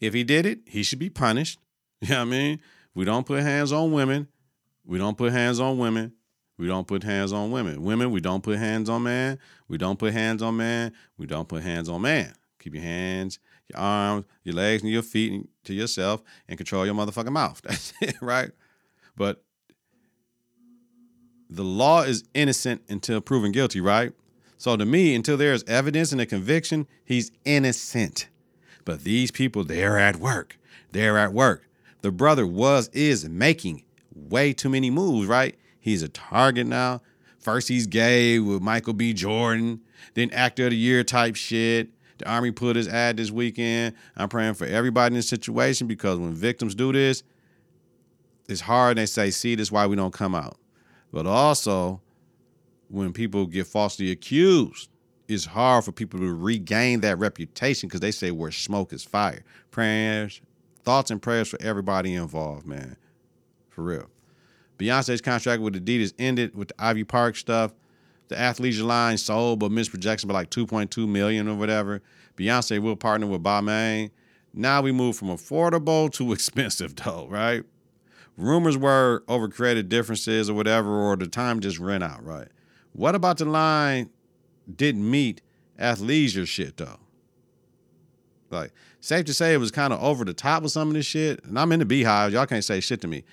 If 0.00 0.14
he 0.14 0.24
did 0.24 0.46
it, 0.46 0.60
he 0.66 0.82
should 0.82 0.98
be 0.98 1.10
punished. 1.10 1.58
You 2.00 2.10
know 2.10 2.18
what 2.18 2.22
I 2.22 2.24
mean? 2.26 2.60
We 2.94 3.04
don't 3.04 3.26
put 3.26 3.42
hands 3.42 3.72
on 3.72 3.90
women. 3.90 4.28
We 4.84 4.98
don't 4.98 5.18
put 5.18 5.32
hands 5.32 5.58
on 5.58 5.78
women. 5.78 6.12
We 6.56 6.68
don't 6.68 6.86
put 6.86 7.02
hands 7.02 7.32
on 7.32 7.50
women. 7.50 7.82
Women, 7.82 8.12
we 8.12 8.20
don't 8.20 8.42
put 8.42 8.58
hands 8.58 8.88
on 8.88 9.02
man. 9.02 9.38
We 9.66 9.78
don't 9.78 9.98
put 9.98 10.12
hands 10.12 10.42
on 10.42 10.56
man. 10.56 10.92
We 11.16 11.26
don't 11.26 11.48
put 11.48 11.62
hands 11.64 11.88
on 11.88 12.02
man. 12.02 12.34
Keep 12.60 12.74
your 12.74 12.82
hands, 12.82 13.38
your 13.68 13.80
arms, 13.80 14.26
your 14.44 14.54
legs, 14.54 14.82
and 14.82 14.92
your 14.92 15.02
feet 15.02 15.48
to 15.64 15.74
yourself 15.74 16.22
and 16.48 16.56
control 16.56 16.86
your 16.86 16.94
motherfucking 16.94 17.32
mouth. 17.32 17.60
That's 17.64 17.92
it, 18.00 18.14
right? 18.20 18.50
But 19.16 19.42
the 21.48 21.64
law 21.64 22.02
is 22.02 22.24
innocent 22.34 22.82
until 22.88 23.20
proven 23.20 23.52
guilty, 23.52 23.80
right? 23.80 24.12
So 24.56 24.76
to 24.76 24.84
me, 24.84 25.14
until 25.14 25.36
there 25.36 25.52
is 25.52 25.64
evidence 25.68 26.12
and 26.12 26.20
a 26.20 26.26
conviction, 26.26 26.86
he's 27.04 27.30
innocent. 27.44 28.28
But 28.88 29.04
these 29.04 29.30
people, 29.30 29.64
they're 29.64 29.98
at 29.98 30.16
work. 30.16 30.58
They're 30.92 31.18
at 31.18 31.34
work. 31.34 31.68
The 32.00 32.10
brother 32.10 32.46
was, 32.46 32.88
is 32.94 33.28
making 33.28 33.84
way 34.14 34.54
too 34.54 34.70
many 34.70 34.88
moves, 34.88 35.26
right? 35.26 35.58
He's 35.78 36.02
a 36.02 36.08
target 36.08 36.66
now. 36.66 37.02
First, 37.38 37.68
he's 37.68 37.86
gay 37.86 38.38
with 38.38 38.62
Michael 38.62 38.94
B. 38.94 39.12
Jordan, 39.12 39.82
then 40.14 40.30
actor 40.30 40.64
of 40.64 40.70
the 40.70 40.76
year 40.78 41.04
type 41.04 41.36
shit. 41.36 41.90
The 42.16 42.30
Army 42.30 42.50
put 42.50 42.76
his 42.76 42.88
ad 42.88 43.18
this 43.18 43.30
weekend. 43.30 43.94
I'm 44.16 44.30
praying 44.30 44.54
for 44.54 44.64
everybody 44.64 45.12
in 45.12 45.18
this 45.18 45.28
situation 45.28 45.86
because 45.86 46.18
when 46.18 46.32
victims 46.32 46.74
do 46.74 46.90
this, 46.90 47.22
it's 48.48 48.62
hard. 48.62 48.96
They 48.96 49.04
say, 49.04 49.30
see, 49.30 49.54
this 49.54 49.68
is 49.68 49.72
why 49.72 49.86
we 49.86 49.96
don't 49.96 50.14
come 50.14 50.34
out. 50.34 50.56
But 51.12 51.26
also, 51.26 52.00
when 52.88 53.12
people 53.12 53.44
get 53.44 53.66
falsely 53.66 54.10
accused, 54.10 54.88
it's 55.28 55.44
hard 55.44 55.84
for 55.84 55.92
people 55.92 56.18
to 56.20 56.34
regain 56.34 57.00
that 57.00 57.18
reputation 57.18 57.88
because 57.88 58.00
they 58.00 58.10
say 58.10 58.30
where 58.30 58.50
smoke 58.50 58.92
is 58.92 59.04
fire. 59.04 59.44
Prayers, 59.70 60.40
thoughts, 60.82 61.10
and 61.10 61.20
prayers 61.20 61.48
for 61.48 61.60
everybody 61.60 62.14
involved, 62.14 62.66
man. 62.66 62.96
For 63.68 63.82
real. 63.82 64.06
Beyonce's 64.78 65.20
contract 65.20 65.60
with 65.60 65.74
Adidas 65.74 66.14
ended 66.18 66.56
with 66.56 66.68
the 66.68 66.74
Ivy 66.78 67.04
Park 67.04 67.36
stuff. 67.36 67.72
The 68.28 68.36
athleisure 68.36 68.84
line 68.84 69.18
sold 69.18 69.58
but 69.60 69.70
missed 69.70 69.90
projection 69.90 70.28
by 70.28 70.34
like 70.34 70.50
2.2 70.50 71.06
million 71.06 71.46
or 71.46 71.56
whatever. 71.56 72.00
Beyonce 72.36 72.78
will 72.78 72.96
partner 72.96 73.26
with 73.26 73.42
Balmain. 73.42 74.10
Now 74.54 74.80
we 74.80 74.92
move 74.92 75.16
from 75.16 75.28
affordable 75.28 76.10
to 76.14 76.32
expensive 76.32 76.96
though, 76.96 77.26
right? 77.28 77.64
Rumors 78.36 78.78
were 78.78 79.24
over 79.28 79.48
creative 79.48 79.88
differences 79.88 80.48
or 80.48 80.54
whatever, 80.54 80.90
or 80.90 81.16
the 81.16 81.26
time 81.26 81.60
just 81.60 81.78
ran 81.78 82.02
out, 82.02 82.24
right? 82.24 82.48
What 82.92 83.14
about 83.14 83.38
the 83.38 83.44
line 83.44 84.10
didn't 84.74 85.08
meet 85.08 85.40
athleisure 85.78 86.46
shit 86.46 86.76
though? 86.76 86.98
Like, 88.50 88.72
safe 89.00 89.26
to 89.26 89.34
say 89.34 89.52
it 89.52 89.58
was 89.58 89.70
kind 89.70 89.92
of 89.92 90.02
over 90.02 90.24
the 90.24 90.32
top 90.32 90.62
with 90.62 90.72
some 90.72 90.88
of 90.88 90.94
this 90.94 91.06
shit. 91.06 91.44
And 91.44 91.58
I'm 91.58 91.70
in 91.72 91.80
the 91.80 91.84
BeyHive. 91.84 92.32
Y'all 92.32 92.46
can't 92.46 92.64
say 92.64 92.80
shit 92.80 93.00
to 93.02 93.08
me. 93.08 93.24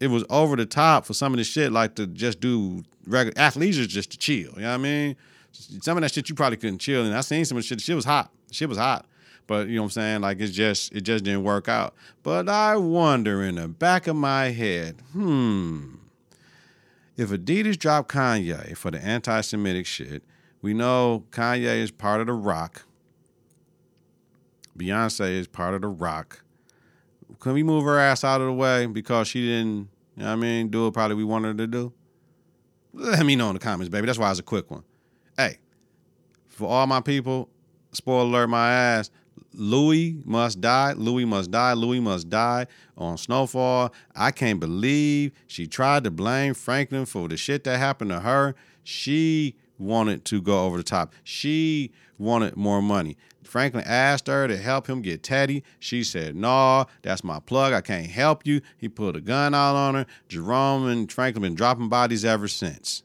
It 0.00 0.08
was 0.08 0.24
over 0.30 0.54
the 0.54 0.66
top 0.66 1.06
for 1.06 1.14
some 1.14 1.32
of 1.32 1.38
this 1.38 1.46
shit, 1.46 1.72
like 1.72 1.94
to 1.96 2.06
just 2.06 2.40
do 2.40 2.84
regular 3.06 3.34
athleisure 3.34 3.88
just 3.88 4.12
to 4.12 4.18
chill. 4.18 4.52
You 4.54 4.62
know 4.62 4.68
what 4.68 4.74
I 4.74 4.76
mean? 4.76 5.16
Some 5.52 5.96
of 5.96 6.02
that 6.02 6.12
shit 6.12 6.28
you 6.28 6.34
probably 6.34 6.58
couldn't 6.58 6.78
chill. 6.78 7.04
And 7.04 7.14
I 7.14 7.22
seen 7.22 7.44
some 7.44 7.56
of 7.56 7.64
the 7.64 7.66
shit. 7.66 7.80
Shit 7.80 7.96
was 7.96 8.04
hot. 8.04 8.30
Shit 8.52 8.68
was 8.68 8.78
hot. 8.78 9.06
But 9.48 9.68
you 9.68 9.76
know 9.76 9.82
what 9.82 9.86
I'm 9.86 9.90
saying? 9.92 10.20
Like 10.20 10.40
it's 10.40 10.52
just 10.52 10.92
it 10.92 11.00
just 11.00 11.24
didn't 11.24 11.42
work 11.42 11.68
out. 11.68 11.94
But 12.22 12.48
I 12.48 12.76
wonder 12.76 13.42
in 13.42 13.56
the 13.56 13.66
back 13.66 14.06
of 14.06 14.14
my 14.14 14.50
head, 14.50 14.96
hmm, 15.12 15.94
if 17.16 17.30
Adidas 17.30 17.78
dropped 17.78 18.12
Kanye 18.12 18.76
for 18.76 18.90
the 18.90 19.02
anti-Semitic 19.02 19.86
shit, 19.86 20.22
we 20.62 20.74
know 20.74 21.24
Kanye 21.30 21.78
is 21.78 21.90
part 21.90 22.20
of 22.20 22.26
the 22.26 22.32
Rock. 22.32 22.84
Beyonce 24.76 25.32
is 25.32 25.48
part 25.48 25.74
of 25.74 25.82
the 25.82 25.88
Rock. 25.88 26.42
Can 27.40 27.52
we 27.52 27.62
move 27.62 27.84
her 27.84 27.98
ass 27.98 28.24
out 28.24 28.40
of 28.40 28.46
the 28.46 28.52
way 28.52 28.86
because 28.86 29.28
she 29.28 29.46
didn't, 29.46 29.88
you 30.16 30.22
know 30.22 30.26
what 30.26 30.32
I 30.32 30.36
mean, 30.36 30.68
do 30.68 30.84
what 30.84 30.94
probably 30.94 31.16
we 31.16 31.24
wanted 31.24 31.48
her 31.48 31.54
to 31.54 31.66
do? 31.66 31.92
Let 32.92 33.24
me 33.24 33.36
know 33.36 33.48
in 33.48 33.54
the 33.54 33.60
comments, 33.60 33.90
baby. 33.90 34.06
That's 34.06 34.18
why 34.18 34.30
it's 34.30 34.40
a 34.40 34.44
quick 34.44 34.70
one. 34.70 34.82
Hey, 35.36 35.58
for 36.48 36.68
all 36.68 36.86
my 36.86 37.00
people, 37.00 37.48
spoiler 37.92 38.22
alert 38.22 38.48
my 38.48 38.72
ass, 38.72 39.10
Louie 39.52 40.20
must 40.24 40.60
die. 40.60 40.92
Louie 40.92 41.24
must 41.24 41.50
die. 41.50 41.72
Louie 41.74 42.00
must 42.00 42.28
die 42.28 42.66
on 42.96 43.16
Snowfall. 43.16 43.92
I 44.14 44.30
can't 44.30 44.60
believe 44.60 45.32
she 45.46 45.66
tried 45.66 46.04
to 46.04 46.10
blame 46.10 46.54
Franklin 46.54 47.06
for 47.06 47.28
the 47.28 47.36
shit 47.36 47.64
that 47.64 47.78
happened 47.78 48.10
to 48.10 48.20
her. 48.20 48.54
She 48.82 49.56
wanted 49.78 50.24
to 50.26 50.42
go 50.42 50.64
over 50.66 50.76
the 50.76 50.82
top. 50.82 51.12
She 51.24 51.92
wanted 52.18 52.56
more 52.56 52.82
money. 52.82 53.16
Franklin 53.44 53.84
asked 53.86 54.26
her 54.26 54.46
to 54.46 54.56
help 54.56 54.88
him 54.88 55.00
get 55.00 55.22
Teddy. 55.22 55.64
She 55.78 56.04
said, 56.04 56.36
"No, 56.36 56.86
that's 57.02 57.24
my 57.24 57.40
plug. 57.40 57.72
I 57.72 57.80
can't 57.80 58.10
help 58.10 58.46
you." 58.46 58.60
He 58.76 58.88
put 58.88 59.16
a 59.16 59.20
gun 59.20 59.54
out 59.54 59.76
on 59.76 59.94
her. 59.94 60.06
Jerome 60.28 60.86
and 60.86 61.10
Franklin 61.10 61.42
been 61.42 61.54
dropping 61.54 61.88
bodies 61.88 62.24
ever 62.24 62.48
since. 62.48 63.02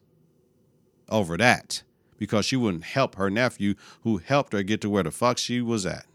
Over 1.08 1.38
that, 1.38 1.84
because 2.18 2.46
she 2.46 2.56
wouldn't 2.56 2.86
help 2.86 3.16
her 3.16 3.30
nephew, 3.30 3.76
who 4.02 4.18
helped 4.18 4.54
her 4.54 4.64
get 4.64 4.82
to 4.82 4.90
where 4.90 5.04
the 5.04 5.12
fuck 5.12 5.38
she 5.38 5.62
was 5.62 5.86
at. 5.86 6.06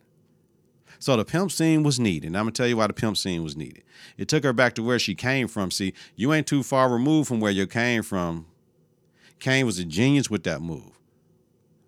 So 0.99 1.17
the 1.17 1.25
pimp 1.25 1.53
scene 1.53 1.83
was 1.85 2.01
needed. 2.01 2.35
I'm 2.35 2.43
gonna 2.43 2.51
tell 2.51 2.67
you 2.67 2.77
why 2.77 2.89
the 2.89 2.93
pimp 2.93 3.17
scene 3.17 3.45
was 3.45 3.57
needed. 3.57 3.85
It 4.17 4.27
took 4.27 4.43
her 4.43 4.53
back 4.53 4.75
to 4.75 4.83
where 4.83 4.99
she 4.99 5.15
came 5.15 5.47
from. 5.47 5.71
See, 5.71 5.95
you 6.17 6.33
ain't 6.33 6.49
too 6.49 6.65
far 6.65 6.91
removed 6.91 7.29
from 7.29 7.41
where 7.41 7.53
you 7.53 7.67
came 7.67 8.03
from. 8.03 8.47
Kane 9.41 9.67
was 9.67 9.79
a 9.79 9.85
genius 9.85 10.31
with 10.31 10.45
that 10.45 10.61
move. 10.61 10.99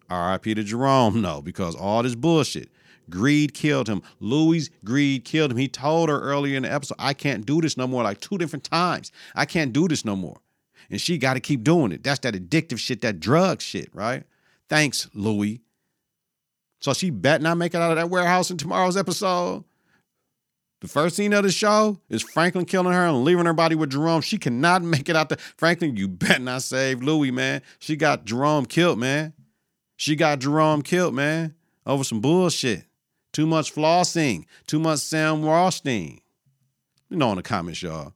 R.I.P. 0.09 0.55
to 0.55 0.65
Jerome, 0.65 1.21
no, 1.21 1.41
because 1.41 1.75
all 1.75 2.03
this 2.03 2.15
bullshit. 2.15 2.69
Greed 3.09 3.55
killed 3.55 3.89
him. 3.89 4.03
Louie 4.21 4.63
greed 4.85 5.25
killed 5.25 5.51
him. 5.51 5.57
He 5.57 5.69
told 5.69 6.09
her 6.09 6.21
earlier 6.21 6.57
in 6.57 6.63
the 6.63 6.73
episode, 6.73 6.97
I 6.99 7.13
can't 7.13 7.45
do 7.45 7.61
this 7.61 7.77
no 7.77 7.87
more, 7.87 8.03
like 8.03 8.21
two 8.21 8.39
different 8.39 8.65
times. 8.65 9.11
I 9.35 9.45
can't 9.47 9.73
do 9.73 9.89
this 9.89 10.05
no 10.05 10.15
more. 10.15 10.41
And 10.91 11.01
she 11.01 11.19
got 11.19 11.35
to 11.35 11.41
keep 11.41 11.63
doing 11.63 11.93
it. 11.93 12.03
That's 12.03 12.21
that 12.21 12.35
addictive 12.35 12.79
shit, 12.79 13.01
that 13.03 13.21
drug 13.21 13.61
shit, 13.61 13.95
right? 13.95 14.25
Thanks, 14.69 15.09
Louie. 15.13 15.61
So 16.81 16.95
she 16.95 17.11
bet 17.11 17.43
not 17.43 17.59
make 17.59 17.75
it 17.75 17.81
out 17.81 17.91
of 17.91 17.97
that 17.97 18.11
warehouse 18.11 18.51
in 18.51 18.57
tomorrow's 18.57 18.97
episode. 18.97 19.65
The 20.81 20.88
first 20.88 21.16
scene 21.16 21.35
of 21.35 21.43
the 21.43 21.53
show 21.53 21.99
is 22.09 22.23
Franklin 22.23 22.64
killing 22.64 22.95
her 22.95 23.07
and 23.07 23.23
leaving 23.23 23.45
her 23.45 23.53
body 23.53 23.75
with 23.75 23.90
Jerome. 23.90 24.23
She 24.23 24.38
cannot 24.38 24.83
make 24.83 25.09
it 25.09 25.16
out 25.16 25.29
there. 25.29 25.38
Franklin, 25.57 25.97
you 25.97 26.09
bet 26.09 26.40
not 26.40 26.62
save 26.62 27.03
Louie, 27.03 27.31
man. 27.31 27.62
She 27.79 27.97
got 27.97 28.25
Jerome 28.25 28.64
killed, 28.64 28.99
man. 28.99 29.35
She 29.97 30.16
got 30.16 30.38
Jerome 30.38 30.81
killed, 30.81 31.14
man, 31.14 31.55
over 31.85 32.03
some 32.05 32.21
bullshit. 32.21 32.87
Too 33.33 33.47
much 33.47 33.75
flossing, 33.75 34.47
too 34.66 34.79
much 34.79 35.01
Sam 35.01 35.45
Rothstein. 35.45 36.21
You 37.11 37.16
know 37.16 37.31
in 37.31 37.37
the 37.37 37.43
comments, 37.43 37.83
y'all. 37.83 38.14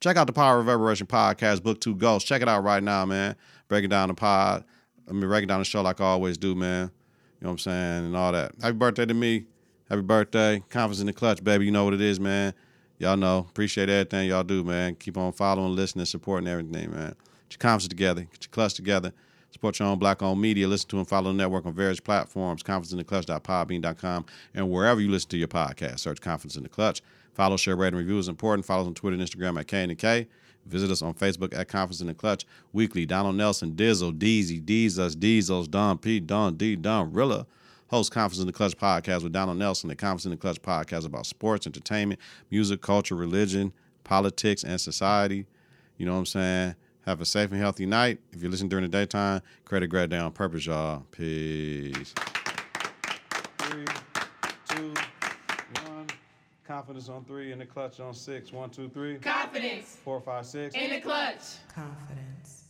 Check 0.00 0.16
out 0.16 0.26
the 0.26 0.32
Power 0.32 0.58
of 0.58 0.66
Reverberation 0.66 1.06
podcast, 1.06 1.62
Book 1.62 1.80
Two 1.80 1.94
Ghosts. 1.94 2.28
Check 2.28 2.42
it 2.42 2.48
out 2.48 2.64
right 2.64 2.82
now, 2.82 3.06
man. 3.06 3.36
Breaking 3.68 3.88
down 3.88 4.08
the 4.08 4.14
pod. 4.14 4.64
I 5.08 5.12
mean, 5.12 5.20
breaking 5.20 5.46
down 5.46 5.60
the 5.60 5.64
show 5.64 5.80
like 5.80 6.00
I 6.00 6.04
always 6.04 6.36
do, 6.36 6.56
man. 6.56 6.90
You 7.40 7.44
know 7.44 7.50
what 7.50 7.52
I'm 7.52 7.58
saying? 7.58 8.06
And 8.06 8.16
all 8.16 8.32
that. 8.32 8.52
Happy 8.60 8.76
birthday 8.76 9.06
to 9.06 9.14
me. 9.14 9.46
Happy 9.92 10.00
birthday. 10.00 10.62
Konfidence 10.70 11.00
in 11.00 11.06
the 11.06 11.12
Klutch, 11.12 11.44
baby. 11.44 11.66
You 11.66 11.70
know 11.70 11.84
what 11.84 11.92
it 11.92 12.00
is, 12.00 12.18
man. 12.18 12.54
Y'all 12.98 13.14
know. 13.14 13.46
Appreciate 13.50 13.90
everything 13.90 14.26
y'all 14.26 14.42
do, 14.42 14.64
man. 14.64 14.94
Keep 14.94 15.18
on 15.18 15.32
following, 15.32 15.76
listening, 15.76 16.06
supporting 16.06 16.48
everything, 16.48 16.90
man. 16.90 17.14
Get 17.50 17.50
your 17.50 17.58
confidence 17.58 17.88
together. 17.88 18.22
Get 18.22 18.44
your 18.44 18.50
clutch 18.50 18.72
together. 18.72 19.12
Support 19.50 19.78
your 19.78 19.88
own 19.88 19.98
black 19.98 20.22
owned 20.22 20.40
media. 20.40 20.66
Listen 20.66 20.88
to 20.88 20.96
and 20.96 21.06
follow 21.06 21.30
the 21.30 21.36
network 21.36 21.66
on 21.66 21.74
various 21.74 22.00
platforms, 22.00 22.62
Confidence 22.62 22.92
in 22.92 22.96
the 22.96 23.04
confidenceintheclutch.podbean.com, 23.04 24.24
and 24.54 24.70
wherever 24.70 24.98
you 24.98 25.10
listen 25.10 25.28
to 25.28 25.36
your 25.36 25.48
podcast. 25.48 25.98
Search 25.98 26.22
Konfidence 26.22 26.56
in 26.56 26.62
the 26.62 26.70
Klutch. 26.70 27.02
Follow, 27.34 27.58
share, 27.58 27.76
rate, 27.76 27.88
and 27.88 27.98
review 27.98 28.16
is 28.16 28.28
important. 28.28 28.64
Follow 28.64 28.84
us 28.84 28.86
on 28.86 28.94
Twitter 28.94 29.18
and 29.18 29.22
Instagram 29.22 29.60
at 29.60 29.66
K 29.66 29.82
and 29.82 29.98
K. 29.98 30.26
Visit 30.64 30.90
us 30.90 31.02
on 31.02 31.12
Facebook 31.12 31.54
at 31.54 31.68
Konfidence 31.68 32.00
in 32.00 32.06
the 32.06 32.14
Klutch 32.14 32.46
Weekly. 32.72 33.04
Donald 33.04 33.36
Nelson, 33.36 33.72
Dizzle, 33.72 34.18
Deezy, 34.18 34.58
Deezus, 34.58 35.20
Diesels, 35.20 35.68
Don 35.68 35.98
P, 35.98 36.18
Don 36.18 36.56
D, 36.56 36.78
Donrilla. 36.78 37.44
Host 37.92 38.10
Konfidence 38.10 38.40
in 38.40 38.46
the 38.46 38.54
Klutch 38.54 38.74
podcast 38.74 39.22
with 39.22 39.32
Donald 39.32 39.58
Nelson. 39.58 39.90
The 39.90 39.94
Konfidence 39.94 40.24
in 40.24 40.30
the 40.30 40.38
Klutch 40.38 40.62
podcast 40.62 41.04
about 41.04 41.26
sports, 41.26 41.66
entertainment, 41.66 42.18
music, 42.50 42.80
culture, 42.80 43.14
religion, 43.14 43.70
politics, 44.02 44.64
and 44.64 44.80
society. 44.80 45.44
You 45.98 46.06
know 46.06 46.12
what 46.12 46.20
I'm 46.20 46.26
saying? 46.26 46.74
Have 47.04 47.20
a 47.20 47.26
safe 47.26 47.50
and 47.50 47.60
healthy 47.60 47.84
night. 47.84 48.18
If 48.32 48.42
you 48.42 48.48
listen 48.48 48.68
during 48.68 48.84
the 48.84 48.88
daytime, 48.88 49.42
credit 49.66 49.88
grad 49.88 50.08
down 50.08 50.24
on 50.24 50.32
purpose, 50.32 50.64
y'all. 50.64 51.04
Peace. 51.10 52.14
Three, 53.58 53.84
two, 54.70 54.94
one. 55.84 56.06
Confidence 56.66 57.10
on 57.10 57.24
three 57.26 57.52
and 57.52 57.60
the 57.60 57.66
clutch 57.66 58.00
on 58.00 58.14
six. 58.14 58.52
One, 58.52 58.70
two, 58.70 58.88
three. 58.88 59.18
Confidence 59.18 59.98
Four, 60.02 60.22
five, 60.22 60.46
six. 60.46 60.74
in 60.74 60.88
the 60.88 61.00
clutch. 61.00 61.42
Confidence 61.74 62.62